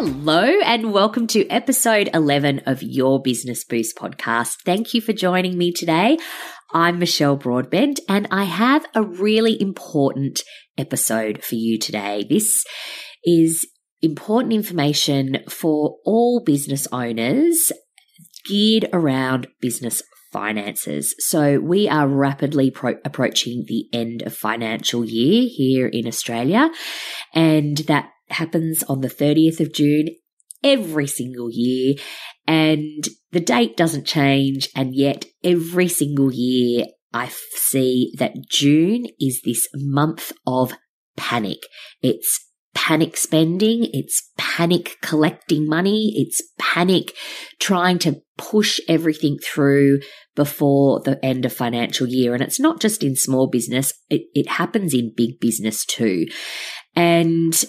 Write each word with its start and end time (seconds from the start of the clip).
Hello, 0.00 0.44
and 0.44 0.92
welcome 0.92 1.26
to 1.26 1.44
episode 1.48 2.08
11 2.14 2.60
of 2.66 2.84
your 2.84 3.20
Business 3.20 3.64
Boost 3.64 3.96
podcast. 3.96 4.58
Thank 4.64 4.94
you 4.94 5.00
for 5.00 5.12
joining 5.12 5.58
me 5.58 5.72
today. 5.72 6.18
I'm 6.72 7.00
Michelle 7.00 7.34
Broadbent, 7.34 7.98
and 8.08 8.28
I 8.30 8.44
have 8.44 8.86
a 8.94 9.02
really 9.02 9.60
important 9.60 10.44
episode 10.78 11.42
for 11.42 11.56
you 11.56 11.80
today. 11.80 12.24
This 12.30 12.64
is 13.24 13.66
important 14.00 14.52
information 14.52 15.38
for 15.48 15.96
all 16.04 16.44
business 16.46 16.86
owners 16.92 17.72
geared 18.46 18.88
around 18.92 19.48
business 19.60 20.00
finances. 20.32 21.12
So 21.18 21.58
we 21.58 21.88
are 21.88 22.06
rapidly 22.06 22.70
pro- 22.70 23.00
approaching 23.04 23.64
the 23.66 23.88
end 23.92 24.22
of 24.22 24.32
financial 24.32 25.04
year 25.04 25.48
here 25.52 25.88
in 25.88 26.06
Australia, 26.06 26.70
and 27.34 27.78
that 27.88 28.10
happens 28.30 28.82
on 28.84 29.00
the 29.00 29.08
30th 29.08 29.60
of 29.60 29.72
June 29.72 30.08
every 30.62 31.06
single 31.06 31.48
year. 31.50 31.94
And 32.46 33.04
the 33.32 33.40
date 33.40 33.76
doesn't 33.76 34.06
change. 34.06 34.68
And 34.74 34.94
yet 34.94 35.26
every 35.44 35.88
single 35.88 36.32
year 36.32 36.86
I 37.12 37.30
see 37.54 38.12
that 38.18 38.48
June 38.48 39.06
is 39.20 39.40
this 39.44 39.68
month 39.74 40.32
of 40.46 40.72
panic. 41.16 41.58
It's 42.02 42.48
panic 42.74 43.16
spending. 43.16 43.88
It's 43.92 44.30
panic 44.36 44.96
collecting 45.02 45.66
money. 45.66 46.12
It's 46.16 46.40
panic 46.58 47.12
trying 47.58 47.98
to 48.00 48.22
push 48.36 48.78
everything 48.88 49.36
through 49.42 50.00
before 50.36 51.00
the 51.00 51.22
end 51.24 51.44
of 51.44 51.52
financial 51.52 52.06
year. 52.06 52.34
And 52.34 52.42
it's 52.42 52.60
not 52.60 52.80
just 52.80 53.02
in 53.02 53.16
small 53.16 53.48
business. 53.48 53.92
It, 54.08 54.22
it 54.32 54.48
happens 54.48 54.94
in 54.94 55.12
big 55.16 55.40
business 55.40 55.84
too. 55.84 56.26
And 56.94 57.64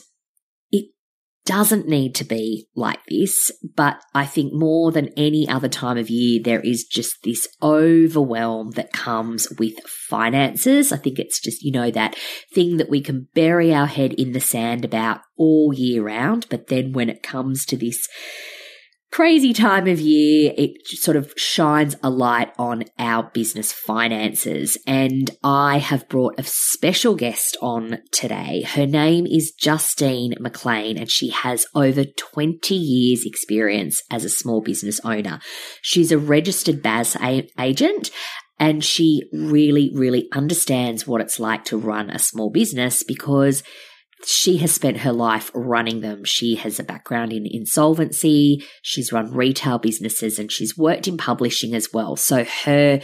doesn't 1.50 1.88
need 1.88 2.14
to 2.14 2.23
be 2.23 2.67
like 2.75 3.00
this, 3.09 3.50
but 3.75 4.00
I 4.14 4.28
think 4.28 4.53
more 4.53 4.92
than 4.92 5.09
any 5.17 5.50
other 5.50 5.67
time 5.67 5.97
of 5.97 6.08
year, 6.08 6.39
there 6.44 6.59
is 6.59 6.83
just 6.83 7.23
this 7.23 7.47
overwhelm 7.59 8.69
that 8.75 8.94
comes 8.94 9.50
with 9.58 9.73
finances. 9.88 10.91
I 10.91 10.97
think 10.97 11.17
it's 11.17 11.41
just, 11.41 11.64
you 11.64 11.72
know, 11.72 11.89
that 11.89 12.16
thing 12.53 12.78
that 12.78 12.91
we 12.91 13.02
can 13.02 13.30
bury 13.33 13.73
our 13.73 13.88
head 13.88 14.14
in 14.14 14.33
the 14.33 14.39
sand 14.39 14.86
about 14.86 15.22
all 15.38 15.73
year 15.73 16.03
round. 16.03 16.45
But 16.52 16.67
then 16.67 16.91
when 16.91 17.09
it 17.09 17.23
comes 17.23 17.66
to 17.66 17.75
this 17.75 18.08
crazy 19.12 19.54
time 19.54 19.88
of 19.88 20.00
year, 20.00 20.54
it 20.58 20.88
sort 20.88 21.18
of 21.18 21.34
shines 21.36 21.96
a 22.04 22.10
light 22.10 22.52
on 22.58 22.86
our 22.98 23.24
business 23.34 23.72
finances. 23.72 24.78
And 24.86 25.32
I 25.44 25.80
have 25.80 26.10
brought 26.10 26.40
a 26.40 26.44
special 26.44 27.16
guest 27.16 27.58
on 27.62 28.00
today. 28.12 28.64
Her 28.64 28.86
name 28.86 29.26
is 29.26 29.52
Justine 29.52 30.36
McLean, 30.40 30.98
and 30.98 31.10
she 31.10 31.30
has 31.30 31.66
over 31.74 32.04
20 32.06 32.76
years' 32.76 33.26
experience 33.26 34.02
as 34.12 34.24
a 34.24 34.30
small 34.30 34.62
business 34.62 35.00
owner. 35.04 35.40
She's 35.82 36.12
a 36.12 36.18
registered 36.18 36.82
BAS 36.82 37.18
agent. 37.58 38.12
And 38.62 38.84
she 38.84 39.24
really, 39.31 39.90
really 39.96 40.28
understands 40.34 41.08
what 41.08 41.22
it's 41.22 41.40
like 41.40 41.64
to 41.66 41.78
run 41.78 42.09
a 42.09 42.19
small 42.19 42.50
business 42.50 43.03
because 43.03 43.64
she 44.25 44.57
has 44.57 44.74
spent 44.74 44.97
her 45.00 45.13
life 45.13 45.50
running 45.53 46.02
them. 46.02 46.24
She 46.25 46.56
has 46.56 46.80
a 46.80 46.84
background 46.84 47.31
in 47.31 47.46
insolvency. 47.50 48.63
She's 48.81 49.12
run 49.12 49.34
retail 49.34 49.80
businesses 49.80 50.40
and 50.40 50.52
she's 50.52 50.78
worked 50.78 51.07
in 51.07 51.18
publishing 51.18 51.74
as 51.74 51.90
well. 51.94 52.16
So 52.16 52.46
her 52.66 53.02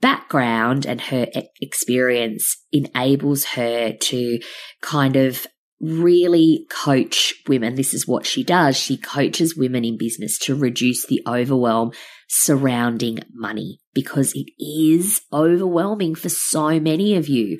background 0.00 0.86
and 0.86 1.00
her 1.00 1.26
experience 1.60 2.64
enables 2.72 3.44
her 3.44 3.92
to 3.92 4.38
kind 4.82 5.16
of 5.16 5.46
really 5.80 6.66
coach 6.70 7.34
women. 7.48 7.74
This 7.74 7.92
is 7.92 8.06
what 8.06 8.26
she 8.26 8.42
does. 8.42 8.76
She 8.76 8.96
coaches 8.96 9.56
women 9.56 9.84
in 9.84 9.98
business 9.98 10.38
to 10.40 10.54
reduce 10.54 11.06
the 11.06 11.22
overwhelm 11.26 11.92
surrounding 12.28 13.20
money 13.32 13.80
because 13.94 14.32
it 14.34 14.50
is 14.58 15.20
overwhelming 15.32 16.14
for 16.14 16.28
so 16.28 16.80
many 16.80 17.14
of 17.14 17.28
you. 17.28 17.58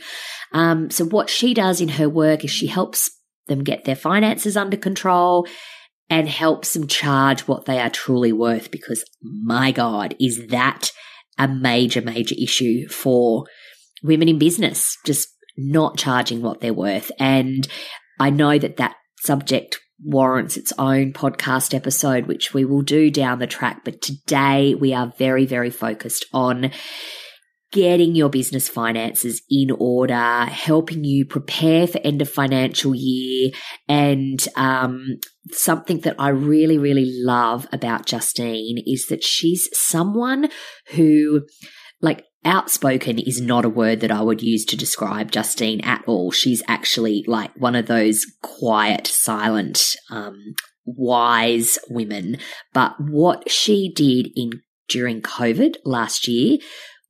Um, 0.53 0.91
so 0.91 1.05
what 1.05 1.31
she 1.31 1.55
does 1.55 1.81
in 1.81 1.89
her 1.89 2.09
work 2.09 2.45
is 2.45 2.51
she 2.51 2.67
helps 2.67 3.11
them 3.47 3.63
get 3.63 3.85
their 3.85 3.97
finances 3.97 4.57
under 4.57 4.77
control 4.77 5.47
and 6.09 6.29
helps 6.29 6.73
them 6.73 6.87
charge 6.87 7.43
what 7.43 7.65
they 7.65 7.81
are 7.81 7.91
truly 7.91 8.33
worth 8.33 8.71
because 8.71 9.05
my 9.23 9.73
God, 9.73 10.15
is 10.21 10.47
that 10.49 10.91
a 11.39 11.49
major, 11.49 12.01
major 12.01 12.35
issue 12.41 12.89
for 12.89 13.45
women 14.03 14.29
in 14.29 14.39
business, 14.39 14.97
just 15.05 15.29
not 15.57 15.97
charging 15.97 16.43
what 16.43 16.61
they're 16.61 16.73
worth. 16.73 17.11
And 17.19 17.67
I 18.19 18.31
know 18.31 18.59
that 18.59 18.77
that 18.77 18.97
subject 19.19 19.79
warrants 20.03 20.57
its 20.57 20.73
own 20.79 21.13
podcast 21.13 21.75
episode, 21.75 22.27
which 22.27 22.53
we 22.53 22.65
will 22.65 22.83
do 22.83 23.11
down 23.11 23.39
the 23.39 23.47
track. 23.47 23.83
But 23.85 24.03
today 24.03 24.75
we 24.75 24.93
are 24.93 25.13
very, 25.19 25.47
very 25.47 25.71
focused 25.71 26.27
on 26.33 26.71
getting 27.73 28.15
your 28.15 28.29
business 28.29 28.69
finances 28.69 29.43
in 29.51 29.71
order, 29.71 30.45
helping 30.45 31.05
you 31.05 31.27
prepare 31.27 31.87
for 31.87 31.99
end 31.99 32.23
of 32.23 32.31
financial 32.31 32.95
year. 32.95 33.51
And 33.89 34.39
um, 34.57 35.19
something 35.51 36.01
that 36.01 36.17
I 36.19 36.29
really, 36.29 36.79
really 36.79 37.11
love 37.23 37.67
about 37.73 38.07
Justine 38.07 38.83
is 38.87 39.07
that 39.09 39.25
she's 39.25 39.69
someone 39.73 40.49
who, 40.93 41.47
like, 42.01 42.25
outspoken 42.47 43.19
is 43.19 43.41
not 43.41 43.65
a 43.65 43.71
word 43.71 44.01
that 44.01 44.11
I 44.11 44.23
would 44.23 44.41
use 44.41 44.65
to 44.67 44.77
describe 44.77 45.33
Justine 45.33 45.81
at 45.83 46.03
all. 46.07 46.31
She's 46.31 46.63
actually 46.69 47.25
like 47.27 47.51
one 47.57 47.75
of 47.75 47.87
those 47.87 48.25
quiet, 48.43 49.07
silent, 49.07 49.97
um, 50.11 50.55
wise 50.87 51.79
women. 51.91 52.39
But 52.73 52.95
what 52.99 53.51
she 53.51 53.93
did 53.93 54.29
in 54.37 54.63
during 54.89 55.21
COVID 55.21 55.77
last 55.85 56.29
year, 56.29 56.59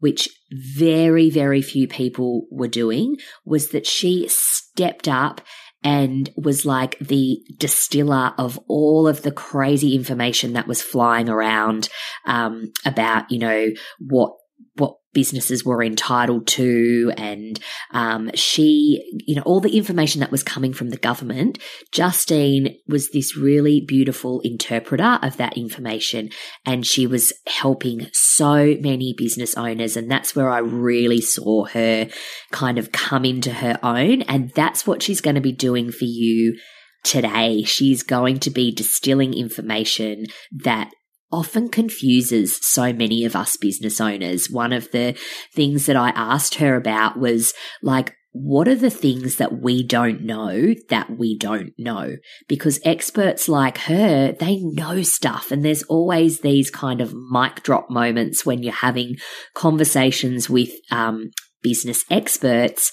which 0.00 0.28
very, 0.50 1.30
very 1.30 1.62
few 1.62 1.86
people 1.86 2.46
were 2.50 2.68
doing, 2.68 3.16
was 3.44 3.70
that 3.70 3.86
she 3.86 4.26
stepped 4.28 5.08
up 5.08 5.40
and 5.82 6.30
was 6.36 6.64
like 6.64 6.98
the 6.98 7.38
distiller 7.58 8.32
of 8.38 8.58
all 8.66 9.06
of 9.06 9.22
the 9.22 9.30
crazy 9.30 9.94
information 9.94 10.54
that 10.54 10.66
was 10.66 10.82
flying 10.82 11.28
around 11.28 11.88
um, 12.26 12.72
about, 12.84 13.30
you 13.30 13.38
know, 13.38 13.68
what 14.00 14.32
what 14.76 14.96
businesses 15.12 15.64
were 15.64 15.82
entitled 15.82 16.46
to 16.46 17.10
and 17.16 17.58
um, 17.92 18.30
she 18.34 19.02
you 19.26 19.34
know 19.34 19.42
all 19.42 19.60
the 19.60 19.76
information 19.76 20.20
that 20.20 20.30
was 20.30 20.42
coming 20.42 20.74
from 20.74 20.90
the 20.90 20.98
government 20.98 21.58
justine 21.90 22.76
was 22.86 23.10
this 23.10 23.34
really 23.34 23.82
beautiful 23.86 24.40
interpreter 24.44 25.18
of 25.22 25.38
that 25.38 25.56
information 25.56 26.28
and 26.66 26.84
she 26.84 27.06
was 27.06 27.32
helping 27.46 28.08
so 28.12 28.76
many 28.80 29.14
business 29.16 29.56
owners 29.56 29.96
and 29.96 30.10
that's 30.10 30.36
where 30.36 30.50
i 30.50 30.58
really 30.58 31.20
saw 31.20 31.64
her 31.64 32.06
kind 32.52 32.76
of 32.76 32.92
come 32.92 33.24
into 33.24 33.50
her 33.50 33.78
own 33.82 34.20
and 34.22 34.50
that's 34.50 34.86
what 34.86 35.02
she's 35.02 35.22
going 35.22 35.36
to 35.36 35.40
be 35.40 35.52
doing 35.52 35.90
for 35.90 36.04
you 36.04 36.58
today. 37.06 37.62
She's 37.62 38.02
going 38.02 38.40
to 38.40 38.50
be 38.50 38.72
distilling 38.72 39.32
information 39.32 40.26
that 40.50 40.90
often 41.32 41.68
confuses 41.68 42.58
so 42.62 42.92
many 42.92 43.24
of 43.24 43.34
us 43.34 43.56
business 43.56 44.00
owners. 44.00 44.50
One 44.50 44.72
of 44.72 44.90
the 44.92 45.16
things 45.54 45.86
that 45.86 45.96
I 45.96 46.10
asked 46.10 46.56
her 46.56 46.76
about 46.76 47.18
was 47.18 47.52
like, 47.82 48.14
what 48.38 48.68
are 48.68 48.74
the 48.74 48.90
things 48.90 49.36
that 49.36 49.60
we 49.60 49.82
don't 49.82 50.22
know 50.22 50.74
that 50.90 51.08
we 51.18 51.38
don't 51.38 51.72
know? 51.78 52.16
Because 52.48 52.78
experts 52.84 53.48
like 53.48 53.78
her, 53.78 54.32
they 54.32 54.58
know 54.60 55.02
stuff. 55.02 55.50
And 55.50 55.64
there's 55.64 55.82
always 55.84 56.40
these 56.40 56.70
kind 56.70 57.00
of 57.00 57.14
mic 57.30 57.62
drop 57.62 57.88
moments 57.88 58.44
when 58.44 58.62
you're 58.62 58.74
having 58.74 59.16
conversations 59.54 60.50
with 60.50 60.70
um, 60.90 61.30
business 61.62 62.04
experts 62.10 62.92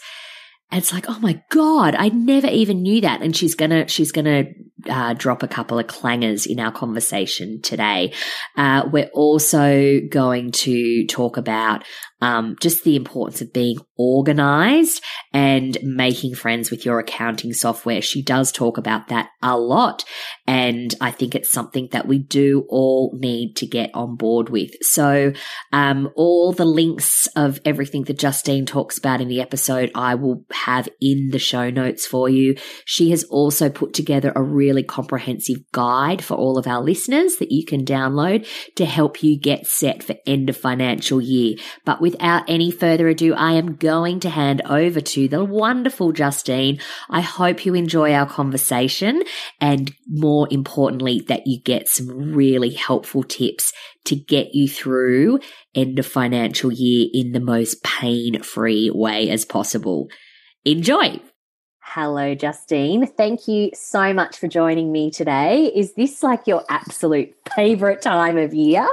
it's 0.78 0.94
like, 0.94 1.06
oh 1.10 1.20
my 1.20 1.42
God, 1.50 1.96
I 1.96 2.10
never 2.10 2.48
even 2.48 2.82
knew 2.82 3.02
that. 3.02 3.22
And 3.22 3.36
she's 3.36 3.56
gonna, 3.56 3.88
she's 3.88 4.12
gonna 4.12 4.46
uh, 4.90 5.14
drop 5.14 5.44
a 5.44 5.48
couple 5.48 5.80
of 5.80 5.88
clangers 5.88 6.46
in 6.46 6.60
our 6.60 6.72
conversation 6.72 7.62
today. 7.62 8.14
Uh, 8.58 8.88
we're 8.92 9.10
also 9.14 10.00
going 10.10 10.52
to 10.52 11.06
talk 11.08 11.38
about 11.38 11.84
um, 12.22 12.56
just 12.60 12.84
the 12.84 12.96
importance 12.96 13.42
of 13.42 13.52
being 13.54 13.78
organized 13.98 15.02
and 15.34 15.78
making 15.82 16.36
friends 16.36 16.72
with 16.72 16.86
your 16.86 17.00
accounting 17.00 17.54
software. 17.54 18.02
She 18.02 18.22
does 18.22 18.52
talk 18.52 18.78
about 18.78 19.08
that 19.08 19.30
a 19.42 19.58
lot. 19.58 20.04
And 20.48 20.94
I 21.02 21.12
think 21.12 21.36
it's 21.36 21.52
something 21.52 21.90
that 21.92 22.08
we 22.08 22.20
do 22.20 22.66
all 22.70 23.18
need 23.20 23.56
to 23.58 23.66
get 23.66 23.92
on 23.94 24.16
board 24.16 24.50
with. 24.50 24.72
So, 24.82 25.34
um, 25.72 26.10
all 26.16 26.54
the 26.54 26.66
links 26.66 27.28
of 27.36 27.60
everything 27.66 28.04
that 28.04 28.20
Justine 28.20 28.66
talks 28.66 28.98
about 28.98 29.22
in 29.22 29.28
the 29.28 29.42
episode, 29.42 29.92
I 29.96 30.16
will 30.16 30.46
have 30.52 30.90
in 31.02 31.30
the 31.32 31.40
show 31.40 31.70
notes 31.70 32.06
for 32.06 32.30
you. 32.30 32.56
She 32.86 33.12
has 33.12 33.24
also 33.26 33.70
put 33.70 33.94
together 33.94 34.32
a 34.36 34.44
really 34.44 34.84
comprehensive 34.84 35.58
guide 35.72 36.24
for 36.24 36.36
all 36.36 36.58
of 36.58 36.68
our 36.68 36.82
listeners 36.82 37.38
that 37.38 37.52
you 37.52 37.66
can 37.66 37.86
download 37.86 38.48
to 38.76 38.86
help 38.86 39.24
you 39.24 39.40
get 39.40 39.66
set 39.66 40.04
for 40.04 40.16
end 40.26 40.50
of 40.50 40.58
financial 40.58 41.22
year. 41.22 41.56
But 41.86 42.02
without 42.02 42.50
any 42.50 42.72
further 42.72 43.08
ado, 43.08 43.34
I 43.34 43.54
am 43.54 43.76
going 43.84 44.22
to 44.22 44.30
hand 44.30 44.62
over 44.66 45.02
to 45.02 45.28
the 45.28 45.44
wonderful 45.44 46.14
Justine. 46.14 46.80
I 47.10 47.20
hope 47.20 47.66
you 47.66 47.74
enjoy 47.74 48.14
our 48.14 48.26
conversation 48.26 49.24
and 49.60 49.94
more 50.08 50.48
importantly, 50.50 51.26
that 51.28 51.46
you 51.46 51.60
get 51.62 51.90
some 51.90 52.08
really 52.08 52.70
helpful 52.70 53.24
tips 53.24 53.74
to 54.06 54.16
get 54.16 54.56
you 54.56 54.70
through 54.70 55.40
end 55.76 56.00
of 56.00 56.06
financial 56.06 56.72
year 56.72 57.10
in 57.14 57.34
the 57.34 57.42
most 57.42 57.84
pain 57.84 58.42
free 58.42 58.90
way 58.90 59.30
as 59.30 59.44
possible. 59.44 60.08
Enjoy! 60.64 61.20
Hello, 61.96 62.34
Justine. 62.34 63.06
Thank 63.06 63.48
you 63.48 63.70
so 63.76 64.16
much 64.16 64.40
for 64.40 64.48
joining 64.48 64.92
me 64.92 65.12
today. 65.12 65.72
Is 65.76 65.94
this 65.94 66.24
like 66.24 66.48
your 66.48 66.64
absolute 66.68 67.36
favorite 67.56 68.02
time 68.02 68.36
of 68.36 68.52
year? 68.52 68.90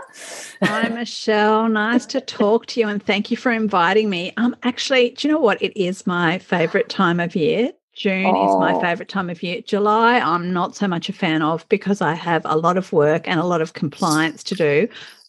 Hi, 0.62 0.87
Michelle. 0.94 1.70
Nice 1.70 2.05
to 2.05 2.20
talk 2.20 2.67
to 2.67 2.81
you 2.81 2.88
and 2.88 3.02
thank 3.02 3.31
you 3.31 3.38
for 3.38 3.50
inviting 3.52 4.11
me. 4.11 4.35
Um, 4.37 4.55
actually, 4.64 5.14
do 5.17 5.26
you 5.26 5.32
know 5.32 5.41
what? 5.41 5.62
It 5.62 5.75
is 5.82 6.06
my 6.06 6.41
favorite 6.41 6.91
time 6.91 7.20
of 7.20 7.35
year. 7.35 7.73
June 7.94 8.26
oh. 8.26 8.50
is 8.50 8.61
my 8.61 8.75
oh. 8.75 8.81
favorite 8.82 9.08
time 9.08 9.31
of 9.31 9.43
year. 9.43 9.62
July, 9.62 10.19
I'm 10.19 10.52
not 10.52 10.76
so 10.76 10.87
much 10.87 11.08
a 11.08 11.14
fan 11.14 11.41
of 11.41 11.67
because 11.70 12.02
I 12.02 12.12
have 12.12 12.43
a 12.44 12.58
lot 12.58 12.76
of 12.76 12.93
work 12.93 13.26
and 13.26 13.41
a 13.41 13.47
lot 13.47 13.62
of 13.62 13.73
compliance 13.73 14.44
to 14.44 14.55
do. 14.55 14.88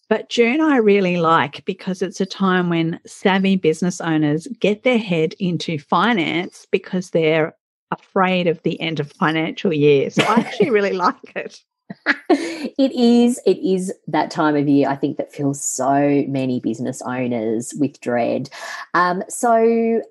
But 0.10 0.28
June, 0.28 0.60
I 0.60 0.76
really 0.76 1.16
like 1.16 1.64
because 1.64 2.02
it's 2.02 2.20
a 2.20 2.26
time 2.26 2.68
when 2.68 3.00
savvy 3.08 3.56
business 3.56 4.02
owners 4.02 4.46
get 4.60 4.84
their 4.84 4.98
head 4.98 5.36
into 5.40 5.80
finance 5.80 6.68
because 6.70 7.12
they're 7.12 7.56
afraid 7.92 8.48
of 8.48 8.62
the 8.64 8.80
end 8.80 9.00
of 9.00 9.12
financial 9.14 9.74
year. 9.74 10.10
So 10.10 10.24
I 10.24 10.36
actually 10.36 10.70
really 10.70 10.94
like 10.94 11.36
it. 11.36 11.60
it 12.08 12.92
is 12.94 13.42
it 13.46 13.58
is 13.58 13.94
that 14.08 14.32
time 14.32 14.56
of 14.56 14.66
year 14.66 14.88
i 14.88 14.96
think 14.96 15.18
that 15.18 15.34
feels 15.34 15.62
so 15.62 16.24
many 16.30 16.62
business 16.62 17.02
owners 17.02 17.74
with 17.78 18.00
dread 18.00 18.50
um, 18.94 19.22
so 19.28 20.02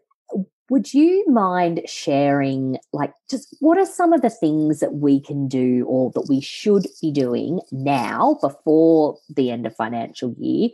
would 0.71 0.95
you 0.95 1.25
mind 1.27 1.83
sharing, 1.87 2.79
like, 2.93 3.13
just 3.29 3.57
what 3.59 3.77
are 3.77 3.85
some 3.85 4.13
of 4.13 4.23
the 4.23 4.31
things 4.31 4.79
that 4.79 4.95
we 4.95 5.21
can 5.21 5.49
do 5.49 5.85
or 5.89 6.13
that 6.13 6.29
we 6.29 6.41
should 6.41 6.87
be 7.03 7.11
doing 7.11 7.61
now 7.73 8.39
before 8.41 9.19
the 9.29 9.51
end 9.51 9.67
of 9.67 9.75
financial 9.75 10.33
year 10.39 10.69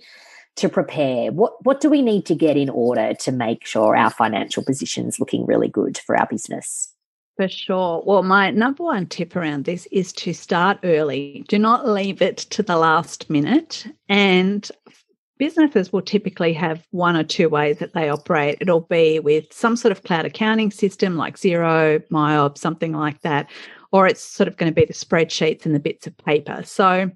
to 0.57 0.69
prepare? 0.69 1.33
What 1.33 1.65
what 1.65 1.81
do 1.81 1.89
we 1.89 2.03
need 2.03 2.27
to 2.27 2.35
get 2.35 2.59
in 2.59 2.69
order 2.69 3.15
to 3.15 3.33
make 3.33 3.67
sure 3.67 3.97
our 3.97 4.11
financial 4.11 4.63
position 4.63 5.09
is 5.09 5.19
looking 5.19 5.47
really 5.47 5.69
good 5.69 5.97
for 5.97 6.15
our 6.17 6.27
business? 6.27 6.93
For 7.37 7.49
sure. 7.49 8.03
Well, 8.07 8.23
my 8.23 8.51
number 8.51 8.83
one 8.83 9.07
tip 9.07 9.37
around 9.37 9.67
this 9.67 9.87
is 9.93 10.13
to 10.15 10.33
start 10.33 10.79
early. 10.83 11.45
Do 11.49 11.59
not 11.59 11.87
leave 11.87 12.23
it 12.23 12.39
to 12.39 12.63
the 12.63 12.79
last 12.79 13.29
minute. 13.29 13.87
And 14.09 14.71
businesses 15.39 15.93
will 15.93 16.01
typically 16.01 16.55
have 16.55 16.87
one 16.93 17.15
or 17.15 17.25
two 17.25 17.51
ways 17.51 17.79
that 17.79 17.93
they 17.93 18.09
operate. 18.09 18.57
It'll 18.61 18.81
be 18.81 19.21
with 19.21 19.53
some 19.53 19.77
sort 19.77 19.93
of 19.93 20.03
cloud 20.03 20.25
accounting 20.25 20.71
system 20.71 21.17
like 21.17 21.37
Xero, 21.37 22.03
MYOB, 22.11 22.57
something 22.57 22.95
like 22.95 23.21
that, 23.21 23.51
or 23.93 24.07
it's 24.07 24.23
sort 24.23 24.49
of 24.49 24.57
going 24.57 24.73
to 24.73 24.75
be 24.75 24.87
the 24.87 24.95
spreadsheets 24.95 25.67
and 25.67 25.75
the 25.75 25.81
bits 25.81 26.07
of 26.07 26.17
paper. 26.17 26.63
So 26.65 27.11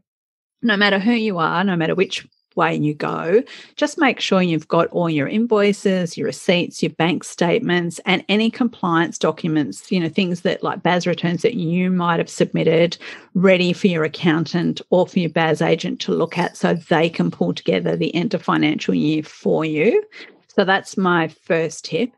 no 0.61 0.77
matter 0.77 0.99
who 0.99 1.13
you 1.13 1.39
are, 1.39 1.65
no 1.65 1.77
matter 1.77 1.95
which 1.95 2.27
way 2.57 2.75
you 2.75 2.95
go, 2.95 3.43
just 3.77 3.99
make 3.99 4.21
sure 4.21 4.43
you've 4.43 4.69
got 4.69 4.89
all 4.89 5.11
your 5.11 5.29
invoices, 5.29 6.17
your 6.17 6.27
receipts, 6.27 6.83
your 6.83 6.91
bank 6.91 7.25
statements, 7.25 8.01
and 8.07 8.25
any 8.29 8.51
compliance 8.51 9.19
documents, 9.19 9.91
you 9.91 10.01
know, 10.01 10.09
things 10.09 10.43
that 10.43 10.63
like 10.63 10.83
BAS 10.83 11.07
returns 11.07 11.43
that 11.43 11.55
you 11.55 11.91
might 11.91 12.19
have 12.19 12.31
submitted 12.31 12.97
ready 13.35 13.73
for 13.73 13.87
your 13.87 14.05
accountant 14.05 14.81
or 14.91 15.07
for 15.07 15.19
your 15.19 15.31
BAS 15.31 15.63
agent 15.63 16.01
to 16.01 16.13
look 16.13 16.39
at 16.39 16.57
so 16.57 16.75
they 16.75 17.09
can 17.09 17.31
pull 17.31 17.55
together 17.55 17.97
the 17.97 18.15
end 18.15 18.35
of 18.35 18.43
financial 18.43 18.95
year 18.95 19.23
for 19.23 19.65
you. 19.65 20.03
So 20.49 20.65
that's 20.65 20.97
my 20.97 21.29
first 21.29 21.85
tip. 21.85 22.13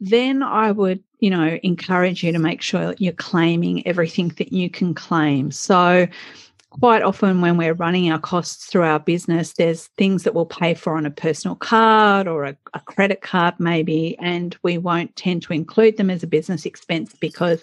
Then 0.00 0.42
I 0.42 0.72
would, 0.72 1.02
you 1.20 1.30
know, 1.30 1.58
encourage 1.62 2.22
you 2.22 2.32
to 2.32 2.38
make 2.38 2.60
sure 2.60 2.94
you're 2.98 3.12
claiming 3.14 3.86
everything 3.86 4.28
that 4.36 4.52
you 4.52 4.68
can 4.68 4.92
claim. 4.92 5.50
So, 5.50 6.06
quite 6.80 7.02
often 7.02 7.40
when 7.40 7.56
we're 7.56 7.74
running 7.74 8.10
our 8.10 8.18
costs 8.18 8.66
through 8.66 8.82
our 8.82 8.98
business, 8.98 9.54
there's 9.54 9.86
things 9.98 10.24
that 10.24 10.34
we'll 10.34 10.46
pay 10.46 10.74
for 10.74 10.96
on 10.96 11.06
a 11.06 11.10
personal 11.10 11.56
card 11.56 12.28
or 12.28 12.44
a, 12.44 12.56
a, 12.74 12.80
credit 12.80 13.22
card, 13.22 13.54
maybe, 13.58 14.16
and 14.18 14.56
we 14.62 14.78
won't 14.78 15.14
tend 15.16 15.42
to 15.42 15.52
include 15.52 15.96
them 15.96 16.10
as 16.10 16.22
a 16.22 16.26
business 16.26 16.66
expense 16.66 17.14
because 17.20 17.62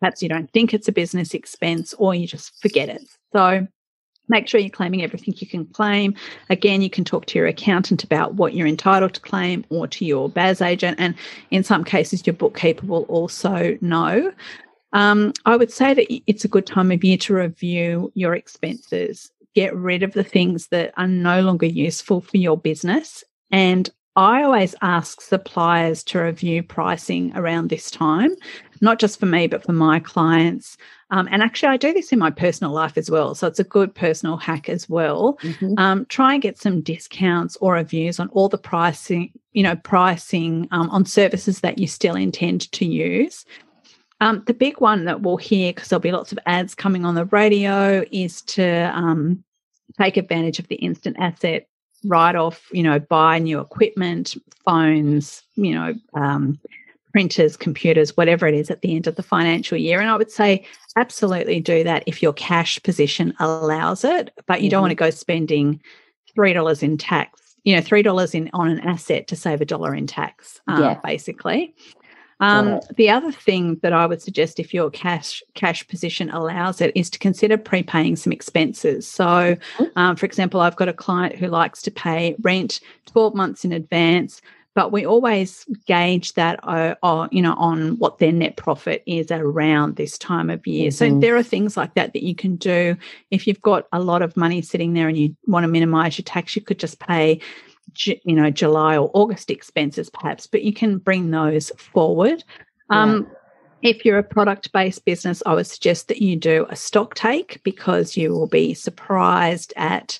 perhaps 0.00 0.22
you 0.22 0.28
don't 0.28 0.50
think 0.52 0.72
it's 0.72 0.88
a 0.88 0.92
business 0.92 1.34
expense 1.34 1.94
or 1.94 2.14
you 2.14 2.26
just 2.26 2.60
forget 2.60 2.88
it. 2.88 3.02
So 3.32 3.66
make 4.28 4.48
sure 4.48 4.60
you're 4.60 4.70
claiming 4.70 5.02
everything 5.02 5.34
you 5.38 5.46
can 5.46 5.66
claim. 5.66 6.14
Again, 6.50 6.82
you 6.82 6.90
can 6.90 7.04
talk 7.04 7.26
to 7.26 7.38
your 7.38 7.46
accountant 7.46 8.02
about 8.02 8.34
what 8.34 8.54
you're 8.54 8.66
entitled 8.66 9.14
to 9.14 9.20
claim 9.20 9.64
or 9.68 9.86
to 9.88 10.04
your 10.04 10.28
BAS 10.28 10.60
agent. 10.60 10.98
And 10.98 11.14
in 11.50 11.62
some 11.62 11.84
cases, 11.84 12.26
your 12.26 12.34
bookkeeper 12.34 12.86
will 12.86 13.04
also 13.04 13.78
know. 13.80 14.32
Um, 14.96 15.34
I 15.44 15.56
would 15.56 15.70
say 15.70 15.92
that 15.92 16.06
it's 16.26 16.46
a 16.46 16.48
good 16.48 16.66
time 16.66 16.90
of 16.90 17.04
year 17.04 17.18
to 17.18 17.34
review 17.34 18.10
your 18.14 18.34
expenses, 18.34 19.30
get 19.54 19.76
rid 19.76 20.02
of 20.02 20.14
the 20.14 20.24
things 20.24 20.68
that 20.68 20.94
are 20.96 21.06
no 21.06 21.42
longer 21.42 21.66
useful 21.66 22.22
for 22.22 22.38
your 22.38 22.56
business. 22.56 23.22
And 23.50 23.90
I 24.16 24.42
always 24.42 24.74
ask 24.80 25.20
suppliers 25.20 26.02
to 26.04 26.20
review 26.20 26.62
pricing 26.62 27.30
around 27.36 27.68
this 27.68 27.90
time, 27.90 28.34
not 28.80 28.98
just 28.98 29.20
for 29.20 29.26
me, 29.26 29.46
but 29.46 29.62
for 29.62 29.74
my 29.74 30.00
clients. 30.00 30.78
Um, 31.10 31.28
and 31.30 31.42
actually, 31.42 31.68
I 31.68 31.76
do 31.76 31.92
this 31.92 32.10
in 32.10 32.18
my 32.18 32.30
personal 32.30 32.72
life 32.72 32.96
as 32.96 33.10
well. 33.10 33.34
So 33.34 33.46
it's 33.46 33.60
a 33.60 33.64
good 33.64 33.94
personal 33.94 34.38
hack 34.38 34.70
as 34.70 34.88
well. 34.88 35.38
Mm-hmm. 35.42 35.78
Um, 35.78 36.06
try 36.06 36.32
and 36.32 36.42
get 36.42 36.58
some 36.58 36.80
discounts 36.80 37.58
or 37.60 37.74
reviews 37.74 38.18
on 38.18 38.28
all 38.30 38.48
the 38.48 38.56
pricing, 38.56 39.30
you 39.52 39.62
know, 39.62 39.76
pricing 39.76 40.68
um, 40.70 40.88
on 40.88 41.04
services 41.04 41.60
that 41.60 41.76
you 41.76 41.86
still 41.86 42.16
intend 42.16 42.72
to 42.72 42.86
use. 42.86 43.44
Um, 44.20 44.42
the 44.46 44.54
big 44.54 44.80
one 44.80 45.04
that 45.04 45.22
we'll 45.22 45.36
hear, 45.36 45.72
because 45.72 45.88
there'll 45.88 46.00
be 46.00 46.12
lots 46.12 46.32
of 46.32 46.38
ads 46.46 46.74
coming 46.74 47.04
on 47.04 47.14
the 47.14 47.26
radio, 47.26 48.04
is 48.10 48.42
to 48.42 48.90
um, 48.94 49.44
take 49.98 50.16
advantage 50.16 50.58
of 50.58 50.68
the 50.68 50.76
instant 50.76 51.16
asset 51.18 51.68
write 52.04 52.36
off, 52.36 52.68
you 52.72 52.82
know, 52.82 52.98
buy 52.98 53.38
new 53.38 53.58
equipment, 53.58 54.36
phones, 54.64 55.42
you 55.56 55.74
know, 55.74 55.94
um, 56.14 56.58
printers, 57.12 57.56
computers, 57.56 58.16
whatever 58.16 58.46
it 58.46 58.54
is 58.54 58.70
at 58.70 58.82
the 58.82 58.94
end 58.94 59.06
of 59.06 59.16
the 59.16 59.22
financial 59.22 59.76
year. 59.76 60.00
And 60.00 60.08
I 60.08 60.16
would 60.16 60.30
say 60.30 60.64
absolutely 60.96 61.60
do 61.60 61.82
that 61.84 62.04
if 62.06 62.22
your 62.22 62.32
cash 62.32 62.80
position 62.82 63.34
allows 63.40 64.04
it, 64.04 64.32
but 64.46 64.60
you 64.60 64.66
mm-hmm. 64.66 64.72
don't 64.72 64.82
want 64.82 64.90
to 64.92 64.96
go 64.96 65.10
spending 65.10 65.80
$3 66.36 66.82
in 66.82 66.98
tax 66.98 67.46
you 67.66 67.74
know, 67.74 67.82
three 67.82 68.00
dollars 68.00 68.32
in 68.32 68.48
on 68.52 68.68
an 68.68 68.80
asset 68.80 69.26
to 69.26 69.34
save 69.34 69.60
a 69.60 69.64
dollar 69.64 69.92
in 69.92 70.06
tax, 70.06 70.60
uh, 70.68 70.78
yeah. 70.80 71.00
basically. 71.02 71.74
Um, 72.40 72.80
the 72.96 73.08
other 73.08 73.32
thing 73.32 73.76
that 73.82 73.92
I 73.92 74.04
would 74.06 74.20
suggest, 74.20 74.60
if 74.60 74.74
your 74.74 74.90
cash 74.90 75.42
cash 75.54 75.88
position 75.88 76.28
allows 76.30 76.80
it, 76.80 76.92
is 76.94 77.08
to 77.10 77.18
consider 77.18 77.56
prepaying 77.56 78.16
some 78.16 78.32
expenses. 78.32 79.08
So, 79.08 79.24
mm-hmm. 79.24 79.84
um, 79.96 80.16
for 80.16 80.26
example, 80.26 80.60
I've 80.60 80.76
got 80.76 80.88
a 80.88 80.92
client 80.92 81.36
who 81.36 81.48
likes 81.48 81.80
to 81.82 81.90
pay 81.90 82.36
rent 82.42 82.80
twelve 83.06 83.34
months 83.34 83.64
in 83.64 83.72
advance, 83.72 84.42
but 84.74 84.92
we 84.92 85.06
always 85.06 85.64
gauge 85.86 86.34
that, 86.34 86.60
uh, 86.62 86.94
uh, 87.02 87.26
you 87.32 87.40
know, 87.40 87.54
on 87.54 87.96
what 87.98 88.18
their 88.18 88.32
net 88.32 88.56
profit 88.56 89.02
is 89.06 89.30
around 89.30 89.96
this 89.96 90.18
time 90.18 90.50
of 90.50 90.66
year. 90.66 90.90
Mm-hmm. 90.90 91.14
So 91.14 91.20
there 91.20 91.36
are 91.36 91.42
things 91.42 91.74
like 91.74 91.94
that 91.94 92.12
that 92.12 92.22
you 92.22 92.34
can 92.34 92.56
do 92.56 92.96
if 93.30 93.46
you've 93.46 93.62
got 93.62 93.86
a 93.92 94.00
lot 94.00 94.20
of 94.20 94.36
money 94.36 94.60
sitting 94.60 94.92
there 94.92 95.08
and 95.08 95.16
you 95.16 95.34
want 95.46 95.64
to 95.64 95.68
minimize 95.68 96.18
your 96.18 96.24
tax. 96.24 96.54
You 96.54 96.60
could 96.60 96.78
just 96.78 97.00
pay 97.00 97.40
you 97.94 98.34
know 98.34 98.50
July 98.50 98.96
or 98.96 99.10
August 99.14 99.50
expenses 99.50 100.10
perhaps, 100.10 100.46
but 100.46 100.62
you 100.62 100.72
can 100.72 100.98
bring 100.98 101.30
those 101.30 101.70
forward. 101.76 102.44
Yeah. 102.90 103.02
Um, 103.02 103.30
if 103.82 104.04
you're 104.04 104.18
a 104.18 104.24
product 104.24 104.72
based 104.72 105.04
business, 105.04 105.42
I 105.46 105.54
would 105.54 105.66
suggest 105.66 106.08
that 106.08 106.22
you 106.22 106.36
do 106.36 106.66
a 106.70 106.76
stock 106.76 107.14
take 107.14 107.62
because 107.62 108.16
you 108.16 108.32
will 108.32 108.48
be 108.48 108.74
surprised 108.74 109.72
at 109.76 110.18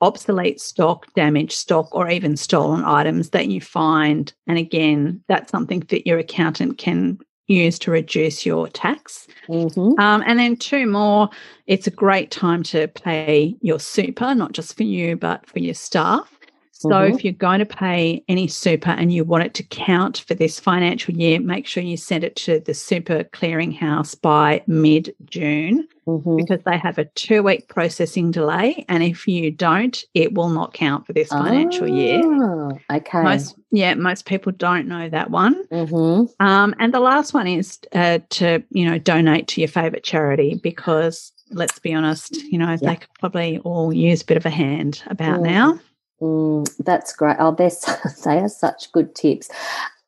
obsolete 0.00 0.60
stock, 0.60 1.06
damaged 1.14 1.52
stock, 1.52 1.94
or 1.94 2.08
even 2.08 2.36
stolen 2.36 2.84
items 2.84 3.30
that 3.30 3.48
you 3.48 3.60
find. 3.60 4.32
And 4.46 4.58
again, 4.58 5.22
that's 5.28 5.50
something 5.50 5.80
that 5.88 6.06
your 6.06 6.18
accountant 6.18 6.78
can 6.78 7.18
use 7.48 7.78
to 7.80 7.90
reduce 7.90 8.46
your 8.46 8.68
tax. 8.68 9.26
Mm-hmm. 9.48 10.00
Um, 10.00 10.22
and 10.26 10.38
then 10.38 10.56
two 10.56 10.86
more, 10.86 11.28
it's 11.66 11.86
a 11.86 11.90
great 11.90 12.30
time 12.30 12.62
to 12.64 12.88
pay 12.88 13.56
your 13.60 13.80
super, 13.80 14.34
not 14.34 14.52
just 14.52 14.76
for 14.76 14.84
you, 14.84 15.16
but 15.16 15.46
for 15.46 15.58
your 15.58 15.74
staff. 15.74 16.38
So 16.80 16.88
mm-hmm. 16.88 17.14
if 17.14 17.24
you're 17.24 17.34
going 17.34 17.58
to 17.58 17.66
pay 17.66 18.24
any 18.26 18.48
super 18.48 18.88
and 18.88 19.12
you 19.12 19.22
want 19.22 19.44
it 19.44 19.52
to 19.52 19.62
count 19.62 20.24
for 20.26 20.32
this 20.32 20.58
financial 20.58 21.14
year, 21.14 21.38
make 21.38 21.66
sure 21.66 21.82
you 21.82 21.98
send 21.98 22.24
it 22.24 22.36
to 22.36 22.58
the 22.58 22.72
super 22.72 23.22
clearinghouse 23.22 24.18
by 24.18 24.62
mid 24.66 25.14
June 25.26 25.86
mm-hmm. 26.06 26.36
because 26.36 26.60
they 26.64 26.78
have 26.78 26.96
a 26.96 27.04
two 27.04 27.42
week 27.42 27.68
processing 27.68 28.30
delay. 28.30 28.86
And 28.88 29.02
if 29.02 29.28
you 29.28 29.50
don't, 29.50 30.02
it 30.14 30.32
will 30.32 30.48
not 30.48 30.72
count 30.72 31.06
for 31.06 31.12
this 31.12 31.28
financial 31.28 31.84
oh, 31.84 31.94
year. 31.94 32.22
Ah, 32.24 32.96
okay. 32.96 33.22
Most, 33.24 33.56
yeah, 33.70 33.92
most 33.92 34.24
people 34.24 34.50
don't 34.50 34.88
know 34.88 35.10
that 35.10 35.30
one. 35.30 35.62
Mm-hmm. 35.66 36.42
Um, 36.42 36.74
and 36.78 36.94
the 36.94 37.00
last 37.00 37.34
one 37.34 37.46
is 37.46 37.78
uh, 37.92 38.20
to, 38.30 38.62
you 38.70 38.88
know, 38.88 38.98
donate 38.98 39.48
to 39.48 39.60
your 39.60 39.68
favorite 39.68 40.02
charity 40.02 40.58
because 40.62 41.30
let's 41.50 41.78
be 41.78 41.92
honest, 41.92 42.36
you 42.44 42.56
know, 42.56 42.78
they 42.78 42.96
could 42.96 43.12
probably 43.18 43.58
all 43.64 43.92
use 43.92 44.22
a 44.22 44.24
bit 44.24 44.38
of 44.38 44.46
a 44.46 44.50
hand 44.50 45.02
about 45.08 45.40
mm. 45.40 45.44
now. 45.44 45.78
Mm, 46.20 46.68
that's 46.84 47.12
great. 47.14 47.36
Oh, 47.38 47.52
they're, 47.52 47.70
they 48.24 48.38
are 48.38 48.48
such 48.48 48.92
good 48.92 49.14
tips. 49.14 49.48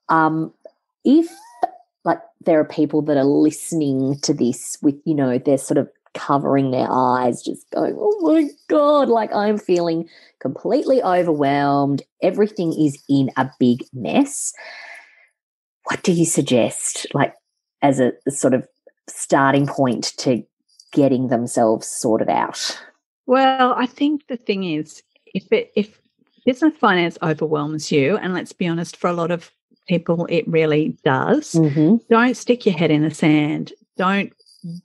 Um, 0.09 0.53
if 1.05 1.29
like 2.05 2.21
there 2.45 2.61
are 2.61 2.65
people 2.65 3.03
that 3.03 3.17
are 3.17 3.25
listening 3.25 4.19
to 4.21 4.35
this 4.35 4.77
with, 4.83 5.01
you 5.05 5.15
know, 5.15 5.39
they're 5.39 5.59
sort 5.59 5.79
of 5.79 5.89
covering 6.15 6.71
their 6.71 6.89
eyes, 6.91 7.43
just 7.43 7.71
going, 7.71 7.97
oh 7.99 8.19
my 8.21 8.49
God, 8.69 9.09
like 9.09 9.33
I'm 9.35 9.59
feeling 9.59 10.09
completely 10.41 11.03
overwhelmed. 11.03 12.03
Everything 12.23 12.73
is 12.73 13.03
in 13.09 13.31
a 13.37 13.51
big 13.59 13.85
mess. 13.93 14.53
What 15.85 16.03
do 16.03 16.13
you 16.13 16.25
suggest, 16.25 17.07
like, 17.15 17.35
as 17.81 17.99
a, 17.99 18.13
a 18.27 18.31
sort 18.31 18.55
of 18.55 18.67
starting 19.09 19.67
point 19.67 20.13
to 20.19 20.45
getting 20.93 21.29
themselves 21.29 21.87
sorted 21.87 22.29
out? 22.29 22.79
Well, 23.27 23.75
I 23.77 23.87
think 23.87 24.27
the 24.29 24.37
thing 24.37 24.65
is, 24.65 25.03
if 25.27 25.51
it, 25.51 25.73
if 25.75 26.02
business 26.45 26.75
finance 26.79 27.19
overwhelms 27.23 27.93
you, 27.93 28.17
and 28.19 28.35
let's 28.35 28.53
be 28.53 28.67
honest, 28.67 28.97
for 28.97 29.09
a 29.09 29.13
lot 29.13 29.31
of 29.31 29.51
people, 29.89 30.27
it 30.27 30.47
really 30.49 30.97
does. 31.05 31.53
Mm-hmm. 31.53 31.97
Don't 32.11 32.37
stick 32.37 32.67
your 32.67 32.77
head 32.77 32.91
in 32.91 33.03
the 33.03 33.15
sand. 33.15 33.73
Don't 33.97 34.33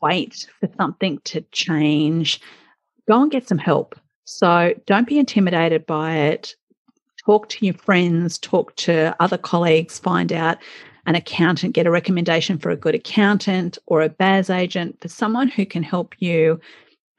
wait 0.02 0.48
for 0.60 0.70
something 0.78 1.20
to 1.26 1.42
change. 1.52 2.42
Go 3.08 3.22
and 3.22 3.32
get 3.32 3.48
some 3.48 3.58
help. 3.58 3.96
So 4.26 4.74
don't 4.86 5.08
be 5.08 5.20
intimidated 5.20 5.86
by 5.86 6.16
it. 6.16 6.56
Talk 7.26 7.50
to 7.50 7.66
your 7.66 7.76
friends, 7.76 8.38
talk 8.38 8.76
to 8.78 9.16
other 9.20 9.38
colleagues, 9.38 10.00
find 10.00 10.32
out 10.32 10.58
an 11.06 11.16
accountant, 11.16 11.74
get 11.74 11.88
a 11.88 11.92
recommendation 11.92 12.58
for 12.58 12.70
a 12.70 12.76
good 12.76 12.96
accountant 12.96 13.78
or 13.86 14.02
a 14.02 14.10
BAS 14.10 14.50
agent 14.50 15.00
for 15.00 15.08
someone 15.08 15.48
who 15.48 15.66
can 15.66 15.84
help 15.84 16.16
you 16.20 16.60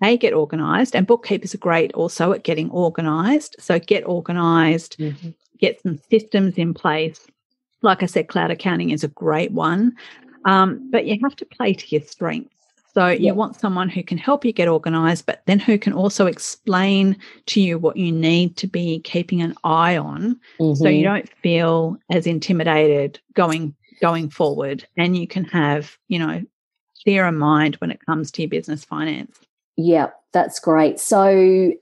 a 0.03 0.17
get 0.17 0.33
organized 0.33 0.95
and 0.95 1.07
bookkeepers 1.07 1.55
are 1.55 1.59
great 1.59 1.93
also 1.95 2.33
at 2.33 2.45
getting 2.45 2.71
organized. 2.71 3.57
So 3.59 3.79
get 3.79 4.07
organized 4.07 4.99
mm-hmm. 4.99 5.31
get 5.59 5.81
some 5.83 5.99
systems 6.11 6.55
in 6.57 6.75
place. 6.75 7.27
Like 7.83 8.03
i 8.03 8.07
said 8.07 8.29
cloud 8.29 8.51
accounting 8.51 8.91
is 8.91 9.05
a 9.05 9.09
great 9.09 9.53
one. 9.53 9.97
Um, 10.45 10.89
but 10.91 11.07
you 11.07 11.19
have 11.23 11.37
to 11.37 11.47
play 11.47 11.75
to 11.75 11.87
your 11.89 12.03
strengths. 12.03 12.55
So 12.95 13.09
you 13.09 13.33
want 13.35 13.61
someone 13.61 13.89
who 13.89 14.03
can 14.03 14.19
help 14.19 14.45
you 14.45 14.53
get 14.53 14.67
organized 14.67 15.27
but 15.27 15.43
then 15.47 15.59
who 15.59 15.79
can 15.79 15.93
also 15.93 16.27
explain 16.27 17.17
to 17.47 17.61
you 17.61 17.79
what 17.79 17.97
you 17.97 18.11
need 18.11 18.57
to 18.57 18.67
be 18.67 19.01
keeping 19.01 19.43
an 19.43 19.55
eye 19.65 19.97
on. 19.97 20.39
Mm-hmm. 20.61 20.75
so 20.75 20.89
you 20.89 21.05
mm-hmm. 21.05 21.15
don't 21.15 21.29
feel 21.43 21.97
as 22.11 22.27
intimidated 22.27 23.19
going 23.35 23.75
going 24.01 24.31
forward. 24.31 24.87
And 24.97 25.17
you 25.17 25.27
can 25.27 25.45
have 25.45 25.97
you 26.07 26.21
know 26.21 26.43
clearer 27.03 27.33
mind 27.33 27.77
when 27.77 27.91
it 27.91 28.05
comes 28.05 28.31
to 28.33 28.43
your 28.43 28.49
business 28.49 28.85
finance 28.85 29.39
yeah, 29.79 30.11
that's 30.33 30.59
great. 30.59 30.99
So, 30.99 31.73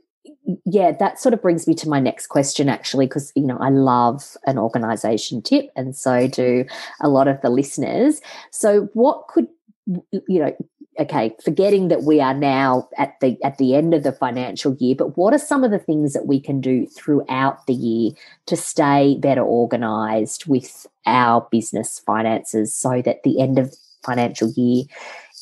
yeah, 0.65 0.93
that 0.93 1.19
sort 1.19 1.33
of 1.33 1.41
brings 1.41 1.67
me 1.67 1.75
to 1.76 1.88
my 1.88 1.99
next 1.99 2.26
question, 2.26 2.69
actually, 2.69 3.07
because, 3.07 3.33
you 3.35 3.47
know, 3.47 3.57
I 3.59 3.71
love 3.71 4.37
an 4.47 4.59
organization 4.59 5.41
tip, 5.41 5.71
and 5.75 5.97
so 5.97 6.29
do 6.29 6.65
mm-hmm. 6.65 7.07
a 7.07 7.09
lot 7.09 7.26
of 7.26 7.41
the 7.41 7.49
listeners. 7.49 8.21
So, 8.53 8.91
what 8.93 9.26
could, 9.29 9.49
you 9.87 10.41
know, 10.41 10.55
okay 10.99 11.35
forgetting 11.45 11.88
that 11.88 12.05
we 12.05 12.23
are 12.23 12.33
now 12.33 12.88
at 12.97 13.21
the 13.21 13.37
at 13.45 13.59
the 13.59 13.75
end 13.75 13.93
of 13.93 14.03
the 14.03 14.12
financial 14.12 14.75
year 14.81 14.95
but 14.97 15.15
what 15.19 15.35
are 15.35 15.38
some 15.38 15.62
of 15.62 15.71
the 15.71 15.79
things 15.79 16.15
that 16.15 16.26
we 16.26 16.41
can 16.41 16.59
do 16.59 16.87
throughout 16.87 17.67
the 17.67 17.75
year 17.75 18.12
to 18.47 18.57
stay 18.57 19.15
better 19.21 19.43
organized 19.43 20.47
with 20.47 20.87
our 21.05 21.47
business 21.50 21.99
finances 21.99 22.75
so 22.75 23.03
that 23.03 23.23
the 23.25 23.38
end 23.43 23.59
of 23.59 23.75
financial 24.03 24.50
year 24.57 24.85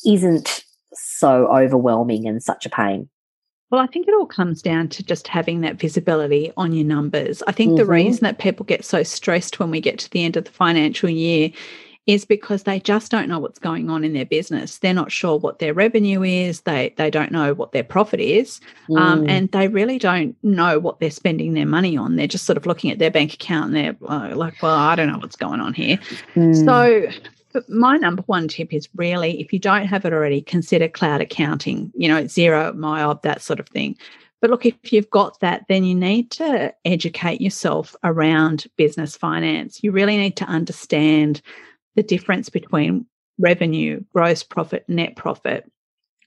isn't 0.05 0.65
so 0.95 1.47
overwhelming 1.47 2.27
and 2.27 2.41
such 2.41 2.65
a 2.65 2.69
pain? 2.69 3.09
Well, 3.71 3.81
I 3.81 3.87
think 3.87 4.07
it 4.07 4.13
all 4.13 4.27
comes 4.27 4.61
down 4.61 4.89
to 4.89 5.03
just 5.03 5.27
having 5.27 5.61
that 5.61 5.79
visibility 5.79 6.51
on 6.55 6.71
your 6.71 6.85
numbers. 6.85 7.41
I 7.47 7.51
think 7.51 7.71
mm-hmm. 7.71 7.77
the 7.77 7.85
reason 7.85 8.23
that 8.23 8.37
people 8.37 8.65
get 8.65 8.85
so 8.85 9.03
stressed 9.03 9.59
when 9.59 9.71
we 9.71 9.81
get 9.81 9.97
to 9.99 10.09
the 10.11 10.23
end 10.23 10.37
of 10.37 10.45
the 10.45 10.51
financial 10.51 11.09
year 11.09 11.51
is 12.05 12.23
because 12.23 12.63
they 12.63 12.79
just 12.79 13.11
don't 13.11 13.27
know 13.27 13.39
what's 13.39 13.57
going 13.57 13.89
on 13.89 14.03
in 14.03 14.13
their 14.13 14.25
business. 14.25 14.77
They're 14.77 14.93
not 14.93 15.11
sure 15.11 15.37
what 15.39 15.57
their 15.57 15.73
revenue 15.73 16.21
is. 16.21 16.61
They 16.61 16.93
they 16.97 17.09
don't 17.09 17.31
know 17.31 17.53
what 17.53 17.71
their 17.71 17.83
profit 17.83 18.19
is, 18.19 18.61
um, 18.91 18.95
mm. 18.95 19.01
um, 19.01 19.29
and 19.29 19.51
they 19.51 19.67
really 19.67 19.97
don't 19.97 20.35
know 20.43 20.77
what 20.77 20.99
they're 20.99 21.09
spending 21.09 21.53
their 21.53 21.65
money 21.65 21.97
on. 21.97 22.15
They're 22.15 22.27
just 22.27 22.45
sort 22.45 22.57
of 22.57 22.67
looking 22.67 22.91
at 22.91 22.99
their 22.99 23.09
bank 23.09 23.33
account 23.33 23.73
and 23.73 23.75
they're 23.75 23.97
uh, 24.07 24.35
like, 24.35 24.61
"Well, 24.61 24.75
I 24.75 24.95
don't 24.95 25.11
know 25.11 25.17
what's 25.17 25.35
going 25.35 25.61
on 25.61 25.73
here." 25.73 25.97
Mm. 26.35 26.63
So 26.63 27.07
but 27.55 27.69
my 27.69 27.95
number 27.95 28.21
one 28.23 28.49
tip 28.49 28.73
is 28.73 28.89
really 28.95 29.39
if 29.39 29.53
you 29.53 29.59
don't 29.59 29.85
have 29.85 30.03
it 30.03 30.11
already, 30.11 30.41
consider 30.41 30.89
cloud 30.89 31.21
accounting, 31.21 31.89
you 31.95 32.09
know, 32.09 32.25
Xero, 32.25 32.75
MYOB, 32.75 33.21
that 33.21 33.41
sort 33.41 33.61
of 33.61 33.69
thing. 33.69 33.95
But 34.41 34.49
look, 34.49 34.65
if 34.65 34.91
you've 34.91 35.09
got 35.09 35.39
that, 35.39 35.63
then 35.69 35.85
you 35.85 35.95
need 35.95 36.31
to 36.31 36.73
educate 36.83 37.39
yourself 37.39 37.95
around 38.03 38.65
business 38.75 39.15
finance. 39.15 39.81
You 39.81 39.93
really 39.93 40.17
need 40.17 40.35
to 40.35 40.45
understand 40.45 41.41
the 41.95 42.03
difference 42.03 42.49
between 42.49 43.05
revenue, 43.39 44.03
gross 44.13 44.43
profit, 44.43 44.83
net 44.89 45.15
profit, 45.15 45.71